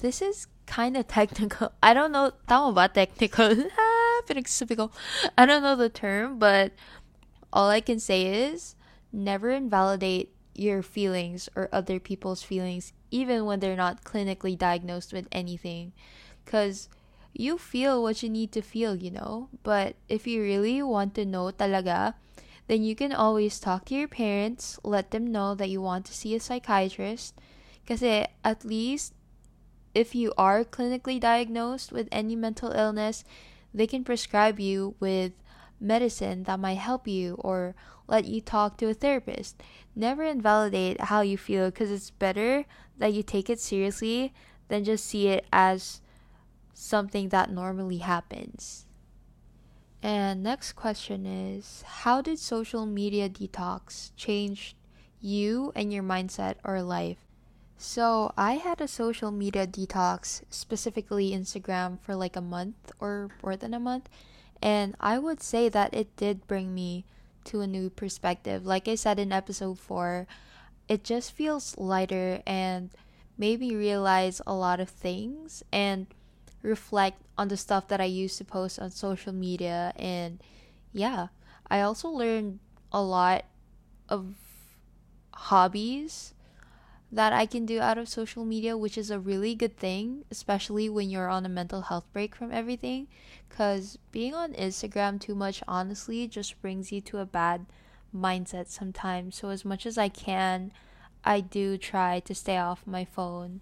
This 0.00 0.20
is 0.20 0.46
kind 0.66 0.96
of 0.96 1.06
technical. 1.08 1.72
I 1.82 1.94
don't 1.94 2.12
know. 2.12 2.32
Tama 2.48 2.72
ba 2.72 2.88
technical? 2.88 3.54
ah, 3.78 4.22
I 5.38 5.46
don't 5.46 5.62
know 5.62 5.76
the 5.76 5.88
term, 5.88 6.38
but 6.38 6.72
all 7.52 7.68
I 7.70 7.80
can 7.80 8.00
say 8.00 8.26
is 8.50 8.74
never 9.12 9.50
invalidate 9.50 10.34
your 10.54 10.82
feelings 10.82 11.48
or 11.54 11.68
other 11.70 12.00
people's 12.00 12.42
feelings, 12.42 12.92
even 13.10 13.44
when 13.44 13.60
they're 13.60 13.76
not 13.76 14.04
clinically 14.04 14.58
diagnosed 14.58 15.12
with 15.12 15.28
anything. 15.30 15.92
Because 16.44 16.88
you 17.38 17.58
feel 17.58 18.02
what 18.02 18.22
you 18.22 18.28
need 18.28 18.52
to 18.52 18.62
feel, 18.62 18.96
you 18.96 19.10
know? 19.10 19.48
But 19.62 19.96
if 20.08 20.26
you 20.26 20.42
really 20.42 20.82
want 20.82 21.14
to 21.14 21.24
know 21.24 21.52
talaga, 21.52 22.14
then 22.66 22.82
you 22.82 22.96
can 22.96 23.12
always 23.12 23.60
talk 23.60 23.84
to 23.86 23.94
your 23.94 24.08
parents, 24.08 24.78
let 24.82 25.10
them 25.10 25.30
know 25.30 25.54
that 25.54 25.70
you 25.70 25.80
want 25.80 26.06
to 26.06 26.14
see 26.14 26.34
a 26.34 26.40
psychiatrist. 26.40 27.34
Because 27.84 28.02
at 28.02 28.64
least 28.64 29.14
if 29.94 30.14
you 30.14 30.32
are 30.36 30.64
clinically 30.64 31.20
diagnosed 31.20 31.92
with 31.92 32.08
any 32.10 32.36
mental 32.36 32.72
illness, 32.72 33.24
they 33.72 33.86
can 33.86 34.04
prescribe 34.04 34.58
you 34.58 34.94
with 34.98 35.32
medicine 35.80 36.44
that 36.44 36.58
might 36.58 36.78
help 36.78 37.06
you 37.06 37.34
or 37.38 37.74
let 38.08 38.24
you 38.24 38.40
talk 38.40 38.76
to 38.78 38.88
a 38.88 38.94
therapist. 38.94 39.62
Never 39.94 40.24
invalidate 40.24 41.00
how 41.02 41.20
you 41.20 41.38
feel 41.38 41.70
because 41.70 41.90
it's 41.90 42.10
better 42.10 42.64
that 42.98 43.12
you 43.12 43.22
take 43.22 43.48
it 43.48 43.60
seriously 43.60 44.32
than 44.68 44.84
just 44.84 45.06
see 45.06 45.28
it 45.28 45.46
as 45.52 46.00
something 46.76 47.30
that 47.30 47.50
normally 47.50 47.98
happens. 47.98 48.84
And 50.02 50.42
next 50.42 50.74
question 50.74 51.26
is 51.26 51.82
How 52.04 52.20
did 52.20 52.38
social 52.38 52.86
media 52.86 53.28
detox 53.28 54.10
change 54.16 54.76
you 55.20 55.72
and 55.74 55.92
your 55.92 56.02
mindset 56.02 56.56
or 56.62 56.82
life? 56.82 57.18
So, 57.78 58.32
I 58.38 58.54
had 58.54 58.80
a 58.80 58.88
social 58.88 59.30
media 59.30 59.66
detox, 59.66 60.42
specifically 60.48 61.32
Instagram, 61.32 62.00
for 62.00 62.14
like 62.14 62.36
a 62.36 62.40
month 62.40 62.92
or 63.00 63.28
more 63.42 63.56
than 63.56 63.74
a 63.74 63.80
month. 63.80 64.08
And 64.62 64.94
I 65.00 65.18
would 65.18 65.42
say 65.42 65.68
that 65.68 65.92
it 65.92 66.16
did 66.16 66.46
bring 66.46 66.74
me 66.74 67.04
to 67.44 67.60
a 67.60 67.66
new 67.66 67.90
perspective. 67.90 68.64
Like 68.64 68.88
I 68.88 68.94
said 68.94 69.18
in 69.18 69.30
episode 69.30 69.78
4, 69.78 70.26
it 70.88 71.04
just 71.04 71.32
feels 71.32 71.76
lighter 71.76 72.42
and 72.46 72.90
made 73.36 73.60
me 73.60 73.76
realize 73.76 74.40
a 74.46 74.54
lot 74.54 74.80
of 74.80 74.88
things 74.88 75.62
and 75.70 76.06
reflect 76.66 77.22
on 77.38 77.48
the 77.48 77.56
stuff 77.56 77.88
that 77.88 78.00
I 78.00 78.04
used 78.04 78.36
to 78.38 78.44
post 78.44 78.78
on 78.78 78.90
social 78.90 79.32
media. 79.32 79.92
And 79.96 80.42
yeah, 80.92 81.28
I 81.70 81.80
also 81.80 82.08
learned 82.08 82.58
a 82.92 83.00
lot 83.00 83.44
of 84.08 84.34
hobbies 85.32 86.34
that 87.12 87.32
I 87.32 87.46
can 87.46 87.66
do 87.66 87.80
out 87.80 87.98
of 87.98 88.08
social 88.08 88.44
media, 88.44 88.76
which 88.76 88.98
is 88.98 89.10
a 89.10 89.18
really 89.18 89.54
good 89.54 89.76
thing, 89.76 90.24
especially 90.30 90.88
when 90.88 91.08
you're 91.08 91.28
on 91.28 91.46
a 91.46 91.48
mental 91.48 91.82
health 91.82 92.04
break 92.12 92.34
from 92.34 92.50
everything. 92.52 93.06
Because 93.48 93.96
being 94.10 94.34
on 94.34 94.52
Instagram 94.54 95.20
too 95.20 95.34
much, 95.34 95.62
honestly, 95.68 96.26
just 96.26 96.60
brings 96.60 96.90
you 96.90 97.00
to 97.02 97.18
a 97.18 97.24
bad 97.24 97.66
mindset 98.14 98.68
sometimes. 98.68 99.36
So, 99.36 99.50
as 99.50 99.64
much 99.64 99.86
as 99.86 99.96
I 99.96 100.08
can, 100.08 100.72
I 101.24 101.40
do 101.40 101.78
try 101.78 102.20
to 102.20 102.34
stay 102.34 102.58
off 102.58 102.86
my 102.86 103.04
phone. 103.04 103.60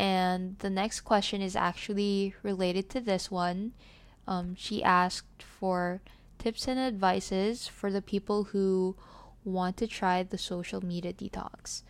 And 0.00 0.58
the 0.60 0.70
next 0.70 1.02
question 1.02 1.42
is 1.42 1.54
actually 1.54 2.32
related 2.42 2.88
to 2.88 3.00
this 3.00 3.30
one. 3.30 3.72
Um, 4.26 4.54
she 4.56 4.82
asked 4.82 5.42
for 5.42 6.00
tips 6.38 6.66
and 6.66 6.80
advices 6.80 7.68
for 7.68 7.92
the 7.92 8.00
people 8.00 8.44
who 8.44 8.96
want 9.44 9.76
to 9.76 9.86
try 9.86 10.22
the 10.22 10.38
social 10.38 10.82
media 10.82 11.12
detox. 11.12 11.82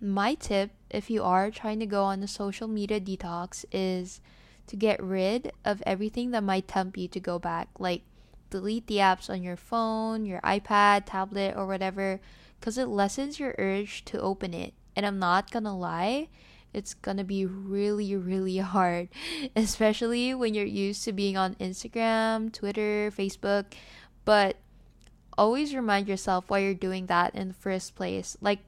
My 0.00 0.36
tip, 0.36 0.70
if 0.88 1.10
you 1.10 1.22
are 1.22 1.50
trying 1.50 1.80
to 1.80 1.86
go 1.86 2.04
on 2.04 2.22
a 2.22 2.26
social 2.26 2.66
media 2.66 2.98
detox, 2.98 3.66
is 3.70 4.22
to 4.66 4.74
get 4.74 5.02
rid 5.02 5.52
of 5.66 5.82
everything 5.84 6.30
that 6.30 6.44
might 6.44 6.66
tempt 6.66 6.96
you 6.96 7.08
to 7.08 7.20
go 7.20 7.38
back. 7.38 7.68
Like, 7.78 8.04
delete 8.48 8.86
the 8.86 9.04
apps 9.04 9.28
on 9.28 9.42
your 9.42 9.56
phone, 9.56 10.24
your 10.24 10.40
iPad, 10.40 11.02
tablet, 11.04 11.52
or 11.58 11.66
whatever, 11.66 12.22
because 12.58 12.78
it 12.78 12.88
lessens 12.88 13.38
your 13.38 13.54
urge 13.58 14.02
to 14.06 14.18
open 14.18 14.54
it. 14.54 14.72
And 14.96 15.04
I'm 15.04 15.18
not 15.18 15.50
gonna 15.50 15.76
lie, 15.76 16.28
it's 16.76 16.92
gonna 16.92 17.24
be 17.24 17.46
really, 17.46 18.14
really 18.14 18.58
hard, 18.58 19.08
especially 19.56 20.34
when 20.34 20.52
you're 20.52 20.66
used 20.66 21.04
to 21.04 21.12
being 21.12 21.36
on 21.36 21.54
Instagram, 21.54 22.52
Twitter, 22.52 23.10
Facebook. 23.16 23.72
But 24.26 24.56
always 25.38 25.74
remind 25.74 26.06
yourself 26.06 26.44
why 26.48 26.58
you're 26.58 26.74
doing 26.74 27.06
that 27.06 27.34
in 27.34 27.48
the 27.48 27.54
first 27.54 27.94
place. 27.94 28.36
Like, 28.42 28.60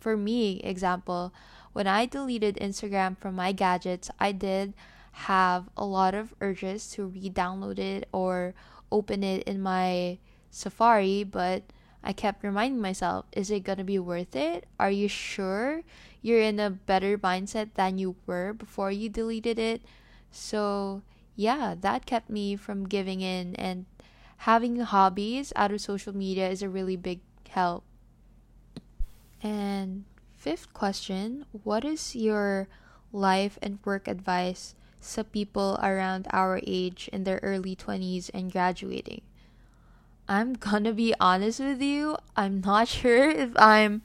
for 0.00 0.16
me, 0.16 0.60
example, 0.60 1.34
when 1.74 1.86
I 1.86 2.06
deleted 2.06 2.56
Instagram 2.56 3.18
from 3.18 3.34
my 3.34 3.52
gadgets, 3.52 4.10
I 4.18 4.32
did 4.32 4.72
have 5.28 5.68
a 5.76 5.84
lot 5.84 6.14
of 6.14 6.34
urges 6.40 6.90
to 6.92 7.04
re-download 7.04 7.78
it 7.78 8.08
or 8.10 8.54
open 8.90 9.22
it 9.22 9.42
in 9.44 9.60
my 9.60 10.18
Safari, 10.50 11.24
but 11.24 11.62
I 12.02 12.12
kept 12.12 12.42
reminding 12.42 12.80
myself, 12.80 13.26
is 13.32 13.50
it 13.50 13.64
going 13.64 13.78
to 13.78 13.84
be 13.84 13.98
worth 13.98 14.34
it? 14.34 14.66
Are 14.78 14.90
you 14.90 15.08
sure 15.08 15.82
you're 16.24 16.40
in 16.40 16.58
a 16.58 16.70
better 16.70 17.18
mindset 17.18 17.76
than 17.76 17.98
you 18.00 18.16
were 18.24 18.54
before 18.54 18.90
you 18.90 19.10
deleted 19.10 19.58
it? 19.58 19.82
So, 20.32 21.02
yeah, 21.36 21.74
that 21.78 22.06
kept 22.06 22.30
me 22.30 22.56
from 22.56 22.88
giving 22.88 23.20
in 23.20 23.54
and 23.56 23.84
having 24.48 24.80
hobbies 24.80 25.52
out 25.54 25.70
of 25.70 25.82
social 25.82 26.16
media 26.16 26.48
is 26.48 26.62
a 26.62 26.68
really 26.72 26.96
big 26.96 27.20
help. 27.50 27.84
And 29.42 30.08
fifth 30.32 30.72
question 30.72 31.44
What 31.52 31.84
is 31.84 32.16
your 32.16 32.68
life 33.12 33.58
and 33.60 33.78
work 33.84 34.08
advice 34.08 34.74
to 35.12 35.24
people 35.24 35.78
around 35.82 36.26
our 36.32 36.58
age 36.66 37.10
in 37.12 37.24
their 37.24 37.38
early 37.42 37.76
20s 37.76 38.30
and 38.32 38.50
graduating? 38.50 39.20
I'm 40.26 40.54
gonna 40.54 40.94
be 40.94 41.12
honest 41.20 41.60
with 41.60 41.82
you, 41.82 42.16
I'm 42.34 42.62
not 42.62 42.88
sure 42.96 43.28
if 43.28 43.50
I'm 43.56 44.00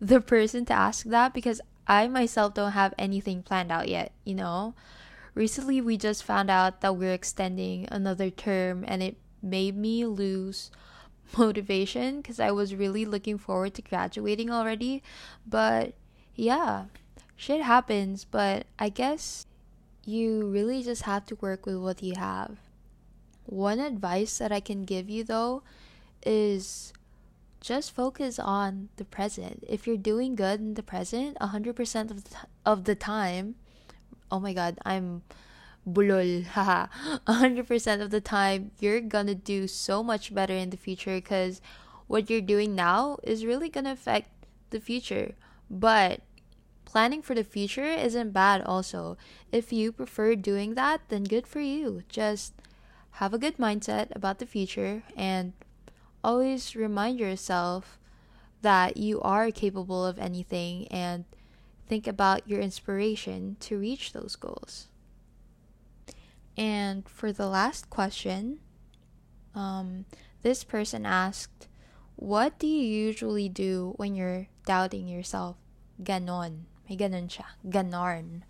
the 0.00 0.20
person 0.20 0.64
to 0.66 0.72
ask 0.72 1.06
that 1.06 1.32
because 1.32 1.60
I 1.86 2.08
myself 2.08 2.54
don't 2.54 2.72
have 2.72 2.94
anything 2.98 3.42
planned 3.42 3.70
out 3.70 3.88
yet, 3.88 4.12
you 4.24 4.34
know? 4.34 4.74
Recently, 5.34 5.80
we 5.80 5.96
just 5.96 6.24
found 6.24 6.50
out 6.50 6.80
that 6.80 6.96
we're 6.96 7.12
extending 7.12 7.86
another 7.90 8.30
term 8.30 8.84
and 8.88 9.02
it 9.02 9.16
made 9.42 9.76
me 9.76 10.04
lose 10.06 10.70
motivation 11.38 12.20
because 12.20 12.40
I 12.40 12.50
was 12.50 12.74
really 12.74 13.04
looking 13.04 13.38
forward 13.38 13.74
to 13.74 13.82
graduating 13.82 14.50
already. 14.50 15.02
But 15.46 15.94
yeah, 16.34 16.86
shit 17.36 17.62
happens, 17.62 18.24
but 18.24 18.66
I 18.78 18.88
guess 18.88 19.46
you 20.04 20.48
really 20.48 20.82
just 20.82 21.02
have 21.02 21.26
to 21.26 21.36
work 21.36 21.66
with 21.66 21.76
what 21.76 22.02
you 22.02 22.14
have. 22.16 22.56
One 23.44 23.78
advice 23.78 24.38
that 24.38 24.52
I 24.52 24.60
can 24.60 24.84
give 24.84 25.08
you 25.08 25.22
though 25.22 25.62
is 26.24 26.92
just 27.60 27.94
focus 27.94 28.38
on 28.38 28.88
the 28.96 29.04
present. 29.04 29.64
If 29.68 29.86
you're 29.86 29.96
doing 29.96 30.34
good 30.34 30.60
in 30.60 30.74
the 30.74 30.82
present 30.82 31.36
100% 31.40 32.10
of 32.10 32.24
the, 32.24 32.30
t- 32.30 32.36
of 32.64 32.84
the 32.84 32.94
time, 32.94 33.56
oh 34.30 34.40
my 34.40 34.52
god, 34.52 34.78
I'm 34.84 35.22
bulol, 35.88 36.44
haha. 36.56 36.86
100% 37.26 38.00
of 38.00 38.10
the 38.10 38.20
time, 38.20 38.70
you're 38.80 39.00
gonna 39.00 39.34
do 39.34 39.66
so 39.66 40.02
much 40.02 40.34
better 40.34 40.54
in 40.54 40.70
the 40.70 40.76
future 40.76 41.16
because 41.16 41.60
what 42.06 42.30
you're 42.30 42.40
doing 42.40 42.74
now 42.74 43.18
is 43.22 43.44
really 43.44 43.68
gonna 43.68 43.92
affect 43.92 44.30
the 44.70 44.80
future. 44.80 45.34
But 45.70 46.20
planning 46.84 47.22
for 47.22 47.34
the 47.34 47.44
future 47.44 47.84
isn't 47.84 48.32
bad 48.32 48.62
also. 48.62 49.16
If 49.52 49.72
you 49.72 49.92
prefer 49.92 50.34
doing 50.34 50.74
that, 50.74 51.02
then 51.08 51.24
good 51.24 51.46
for 51.46 51.60
you. 51.60 52.02
Just 52.08 52.54
have 53.12 53.32
a 53.32 53.38
good 53.38 53.56
mindset 53.56 54.14
about 54.14 54.38
the 54.38 54.46
future 54.46 55.02
and 55.16 55.52
always 56.26 56.74
remind 56.74 57.20
yourself 57.20 58.00
that 58.60 58.96
you 58.96 59.20
are 59.22 59.52
capable 59.52 60.04
of 60.04 60.18
anything 60.18 60.88
and 60.88 61.24
think 61.86 62.08
about 62.08 62.48
your 62.48 62.60
inspiration 62.60 63.56
to 63.60 63.78
reach 63.78 64.12
those 64.12 64.34
goals. 64.34 64.88
And 66.56 67.08
for 67.08 67.32
the 67.32 67.46
last 67.46 67.90
question, 67.90 68.58
um, 69.54 70.04
this 70.42 70.64
person 70.64 71.06
asked, 71.06 71.68
What 72.16 72.58
do 72.58 72.66
you 72.66 72.82
usually 72.82 73.48
do 73.48 73.94
when 73.96 74.16
you're 74.16 74.48
doubting 74.66 75.06
yourself? 75.06 75.56
Ganon. 76.02 76.66
May 76.88 76.96
ganon 76.96 77.28
siya. 77.30 77.46
Ganon. 77.68 78.42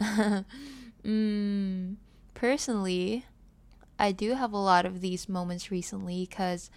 mm, 1.04 1.96
personally, 2.32 3.26
I 3.98 4.12
do 4.12 4.34
have 4.34 4.54
a 4.54 4.56
lot 4.56 4.86
of 4.86 5.02
these 5.02 5.28
moments 5.28 5.70
recently 5.70 6.26
because 6.28 6.70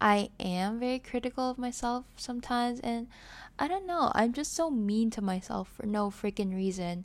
I 0.00 0.30
am 0.40 0.80
very 0.80 0.98
critical 0.98 1.50
of 1.50 1.58
myself 1.58 2.06
sometimes, 2.16 2.80
and 2.80 3.08
I 3.58 3.68
don't 3.68 3.86
know, 3.86 4.10
I'm 4.14 4.32
just 4.32 4.54
so 4.54 4.70
mean 4.70 5.10
to 5.10 5.22
myself 5.22 5.68
for 5.68 5.86
no 5.86 6.10
freaking 6.10 6.54
reason. 6.54 7.04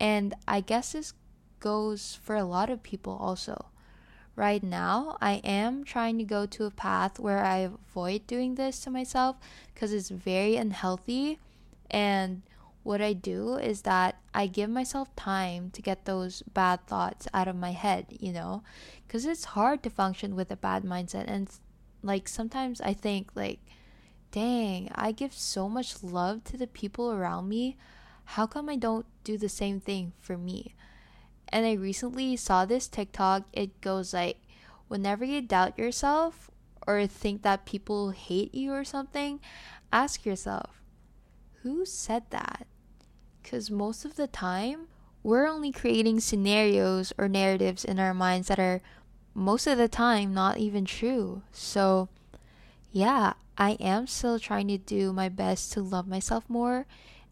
And 0.00 0.34
I 0.48 0.60
guess 0.60 0.92
this 0.92 1.14
goes 1.60 2.18
for 2.20 2.34
a 2.34 2.44
lot 2.44 2.70
of 2.70 2.82
people 2.82 3.16
also. 3.20 3.66
Right 4.34 4.62
now, 4.62 5.18
I 5.20 5.34
am 5.44 5.84
trying 5.84 6.18
to 6.18 6.24
go 6.24 6.46
to 6.46 6.64
a 6.64 6.70
path 6.70 7.20
where 7.20 7.44
I 7.44 7.58
avoid 7.58 8.26
doing 8.26 8.54
this 8.54 8.80
to 8.80 8.90
myself 8.90 9.36
because 9.72 9.92
it's 9.92 10.08
very 10.08 10.56
unhealthy. 10.56 11.38
And 11.90 12.42
what 12.82 13.00
I 13.00 13.12
do 13.12 13.56
is 13.56 13.82
that 13.82 14.16
I 14.34 14.46
give 14.46 14.70
myself 14.70 15.14
time 15.14 15.70
to 15.70 15.82
get 15.82 16.06
those 16.06 16.42
bad 16.42 16.86
thoughts 16.86 17.28
out 17.32 17.46
of 17.46 17.54
my 17.54 17.72
head, 17.72 18.06
you 18.08 18.32
know? 18.32 18.64
Because 19.06 19.26
it's 19.26 19.44
hard 19.44 19.82
to 19.82 19.90
function 19.90 20.34
with 20.34 20.50
a 20.50 20.56
bad 20.56 20.82
mindset. 20.82 21.24
And 21.28 21.48
like 22.02 22.28
sometimes 22.28 22.80
I 22.80 22.94
think, 22.94 23.30
like, 23.34 23.60
dang, 24.30 24.90
I 24.94 25.12
give 25.12 25.34
so 25.34 25.68
much 25.68 26.02
love 26.02 26.44
to 26.44 26.56
the 26.56 26.66
people 26.66 27.12
around 27.12 27.48
me. 27.48 27.76
How 28.24 28.46
come 28.46 28.68
I 28.68 28.76
don't 28.76 29.06
do 29.24 29.36
the 29.36 29.48
same 29.48 29.80
thing 29.80 30.12
for 30.20 30.36
me? 30.36 30.74
And 31.48 31.66
I 31.66 31.72
recently 31.72 32.36
saw 32.36 32.64
this 32.64 32.88
TikTok. 32.88 33.44
It 33.52 33.80
goes 33.80 34.14
like, 34.14 34.38
whenever 34.88 35.24
you 35.24 35.42
doubt 35.42 35.78
yourself 35.78 36.50
or 36.86 37.06
think 37.06 37.42
that 37.42 37.66
people 37.66 38.10
hate 38.10 38.54
you 38.54 38.72
or 38.72 38.84
something, 38.84 39.40
ask 39.92 40.24
yourself, 40.24 40.82
who 41.62 41.84
said 41.84 42.24
that? 42.30 42.66
Because 43.42 43.70
most 43.70 44.04
of 44.04 44.16
the 44.16 44.26
time, 44.26 44.88
we're 45.22 45.46
only 45.46 45.70
creating 45.70 46.20
scenarios 46.20 47.12
or 47.18 47.28
narratives 47.28 47.84
in 47.84 48.00
our 48.00 48.14
minds 48.14 48.48
that 48.48 48.58
are 48.58 48.80
most 49.34 49.66
of 49.66 49.78
the 49.78 49.88
time 49.88 50.34
not 50.34 50.58
even 50.58 50.84
true. 50.84 51.42
So, 51.52 52.08
yeah, 52.90 53.34
I 53.56 53.72
am 53.72 54.06
still 54.06 54.38
trying 54.38 54.68
to 54.68 54.78
do 54.78 55.12
my 55.12 55.28
best 55.28 55.72
to 55.72 55.82
love 55.82 56.06
myself 56.06 56.44
more, 56.48 56.86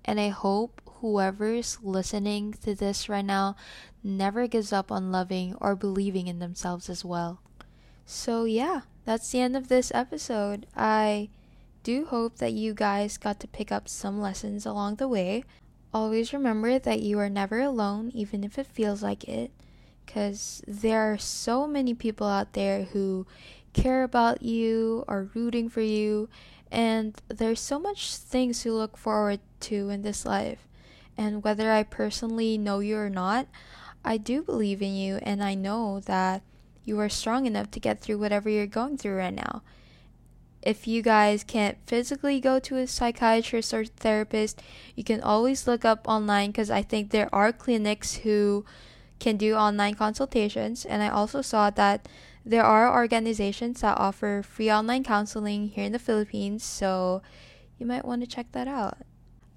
and 0.04 0.20
I 0.20 0.28
hope 0.28 0.80
whoever's 1.00 1.78
listening 1.82 2.54
to 2.62 2.74
this 2.74 3.08
right 3.08 3.24
now 3.24 3.56
never 4.04 4.46
gives 4.46 4.72
up 4.72 4.92
on 4.92 5.12
loving 5.12 5.54
or 5.60 5.74
believing 5.74 6.26
in 6.26 6.38
themselves 6.38 6.88
as 6.88 7.04
well. 7.04 7.40
So, 8.04 8.44
yeah, 8.44 8.82
that's 9.04 9.30
the 9.30 9.40
end 9.40 9.56
of 9.56 9.68
this 9.68 9.92
episode. 9.94 10.66
I 10.76 11.28
do 11.82 12.06
hope 12.06 12.36
that 12.36 12.52
you 12.52 12.74
guys 12.74 13.16
got 13.16 13.40
to 13.40 13.48
pick 13.48 13.72
up 13.72 13.88
some 13.88 14.20
lessons 14.20 14.66
along 14.66 14.96
the 14.96 15.08
way. 15.08 15.44
Always 15.92 16.32
remember 16.32 16.78
that 16.78 17.00
you 17.00 17.18
are 17.18 17.30
never 17.30 17.60
alone, 17.60 18.10
even 18.14 18.44
if 18.44 18.58
it 18.58 18.66
feels 18.66 19.02
like 19.02 19.24
it, 19.24 19.50
because 20.10 20.60
there 20.66 21.12
are 21.12 21.18
so 21.18 21.68
many 21.68 21.94
people 21.94 22.26
out 22.26 22.54
there 22.54 22.82
who 22.82 23.24
care 23.72 24.02
about 24.02 24.42
you, 24.42 25.04
are 25.06 25.30
rooting 25.34 25.68
for 25.68 25.82
you, 25.82 26.28
and 26.68 27.14
there's 27.28 27.60
so 27.60 27.78
much 27.78 28.16
things 28.16 28.62
to 28.62 28.72
look 28.72 28.96
forward 28.96 29.38
to 29.60 29.88
in 29.88 30.02
this 30.02 30.26
life. 30.26 30.66
And 31.16 31.44
whether 31.44 31.70
I 31.70 31.84
personally 31.84 32.58
know 32.58 32.80
you 32.80 32.96
or 32.96 33.08
not, 33.08 33.46
I 34.04 34.16
do 34.16 34.42
believe 34.42 34.82
in 34.82 34.96
you, 34.96 35.20
and 35.22 35.44
I 35.44 35.54
know 35.54 36.00
that 36.00 36.42
you 36.84 36.98
are 36.98 37.08
strong 37.08 37.46
enough 37.46 37.70
to 37.70 37.80
get 37.80 38.00
through 38.00 38.18
whatever 38.18 38.50
you're 38.50 38.66
going 38.66 38.96
through 38.96 39.14
right 39.14 39.34
now 39.34 39.62
if 40.62 40.86
you 40.86 41.02
guys 41.02 41.42
can't 41.42 41.78
physically 41.86 42.38
go 42.38 42.58
to 42.58 42.76
a 42.76 42.86
psychiatrist 42.86 43.72
or 43.72 43.84
therapist, 43.84 44.60
you 44.94 45.02
can 45.02 45.20
always 45.22 45.66
look 45.66 45.84
up 45.84 46.06
online 46.06 46.50
because 46.50 46.70
I 46.70 46.82
think 46.82 47.10
there 47.10 47.34
are 47.34 47.52
clinics 47.52 48.16
who 48.16 48.64
can 49.20 49.36
do 49.36 49.54
online 49.54 49.94
consultations. 49.94 50.84
And 50.84 51.02
I 51.02 51.08
also 51.08 51.42
saw 51.42 51.70
that 51.70 52.08
there 52.44 52.64
are 52.64 52.92
organizations 52.92 53.82
that 53.82 53.98
offer 53.98 54.42
free 54.42 54.72
online 54.72 55.04
counseling 55.04 55.68
here 55.68 55.84
in 55.84 55.92
the 55.92 55.98
Philippines, 55.98 56.64
so 56.64 57.22
you 57.78 57.86
might 57.86 58.04
want 58.04 58.22
to 58.22 58.26
check 58.26 58.50
that 58.52 58.66
out. 58.66 58.98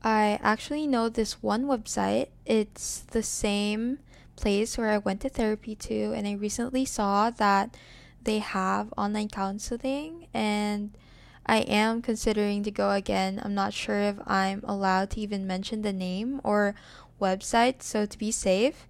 I 0.04 0.38
actually 0.44 0.86
know 0.86 1.08
this 1.08 1.42
one 1.42 1.64
website, 1.64 2.28
it's 2.46 3.00
the 3.00 3.24
same 3.24 4.00
place 4.36 4.78
where 4.78 4.90
I 4.90 4.98
went 4.98 5.22
to 5.22 5.30
therapy 5.30 5.76
to, 5.76 6.12
and 6.12 6.28
I 6.28 6.34
recently 6.34 6.84
saw 6.84 7.30
that 7.30 7.78
they 8.22 8.40
have 8.40 8.94
online 8.98 9.30
counseling 9.30 10.28
and 10.34 10.98
I 11.46 11.60
am 11.60 12.02
considering 12.02 12.64
to 12.64 12.72
go 12.72 12.92
again. 12.92 13.42
I'm 13.44 13.54
not 13.54 13.74
sure 13.74 14.00
if 14.00 14.16
I'm 14.26 14.62
allowed 14.66 15.12
to 15.12 15.22
even 15.22 15.48
mention 15.48 15.82
the 15.82 15.94
name 15.94 16.42
or 16.44 16.76
website, 17.20 17.82
so 17.82 18.06
to 18.06 18.18
be 18.18 18.32
safe, 18.32 18.88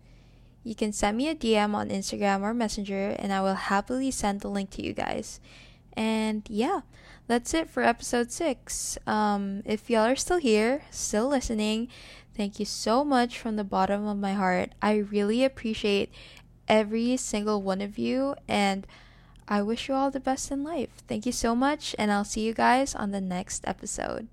you 0.64 0.76
can 0.76 0.94
send 0.94 1.18
me 1.18 1.28
a 1.28 1.36
DM 1.36 1.74
on 1.74 1.90
Instagram 1.90 2.42
or 2.42 2.54
Messenger 2.54 3.16
and 3.20 3.34
I 3.34 3.42
will 3.42 3.56
happily 3.56 4.12
send 4.12 4.42
the 4.42 4.50
link 4.50 4.70
to 4.72 4.84
you 4.84 4.94
guys. 4.94 5.40
And 5.96 6.44
yeah, 6.50 6.82
that's 7.28 7.54
it 7.54 7.70
for 7.70 7.84
episode 7.84 8.32
6. 8.32 8.98
Um, 9.06 9.62
if 9.66 9.90
y'all 9.90 10.08
are 10.08 10.16
still 10.16 10.38
here, 10.40 10.84
still 10.90 11.28
listening, 11.28 11.90
thank 12.36 12.60
you 12.60 12.66
so 12.66 13.04
much 13.04 13.38
from 13.38 13.56
the 13.56 13.64
bottom 13.64 14.08
of 14.08 14.18
my 14.18 14.34
heart. 14.34 14.72
I 14.82 14.96
really 14.96 15.44
appreciate 15.44 16.12
every 16.68 17.18
single 17.18 17.62
one 17.62 17.82
of 17.82 17.98
you 17.98 18.36
and 18.48 18.88
I 19.48 19.62
wish 19.62 19.90
you 19.90 19.94
all 19.94 20.12
the 20.12 20.20
best 20.20 20.52
in 20.52 20.64
life. 20.64 20.90
Thank 21.08 21.26
you 21.26 21.32
so 21.32 21.54
much, 21.56 21.96
and 22.00 22.12
I'll 22.12 22.24
see 22.24 22.42
you 22.42 22.54
guys 22.54 22.96
on 22.96 23.12
the 23.12 23.22
next 23.22 23.68
episode. 23.68 24.28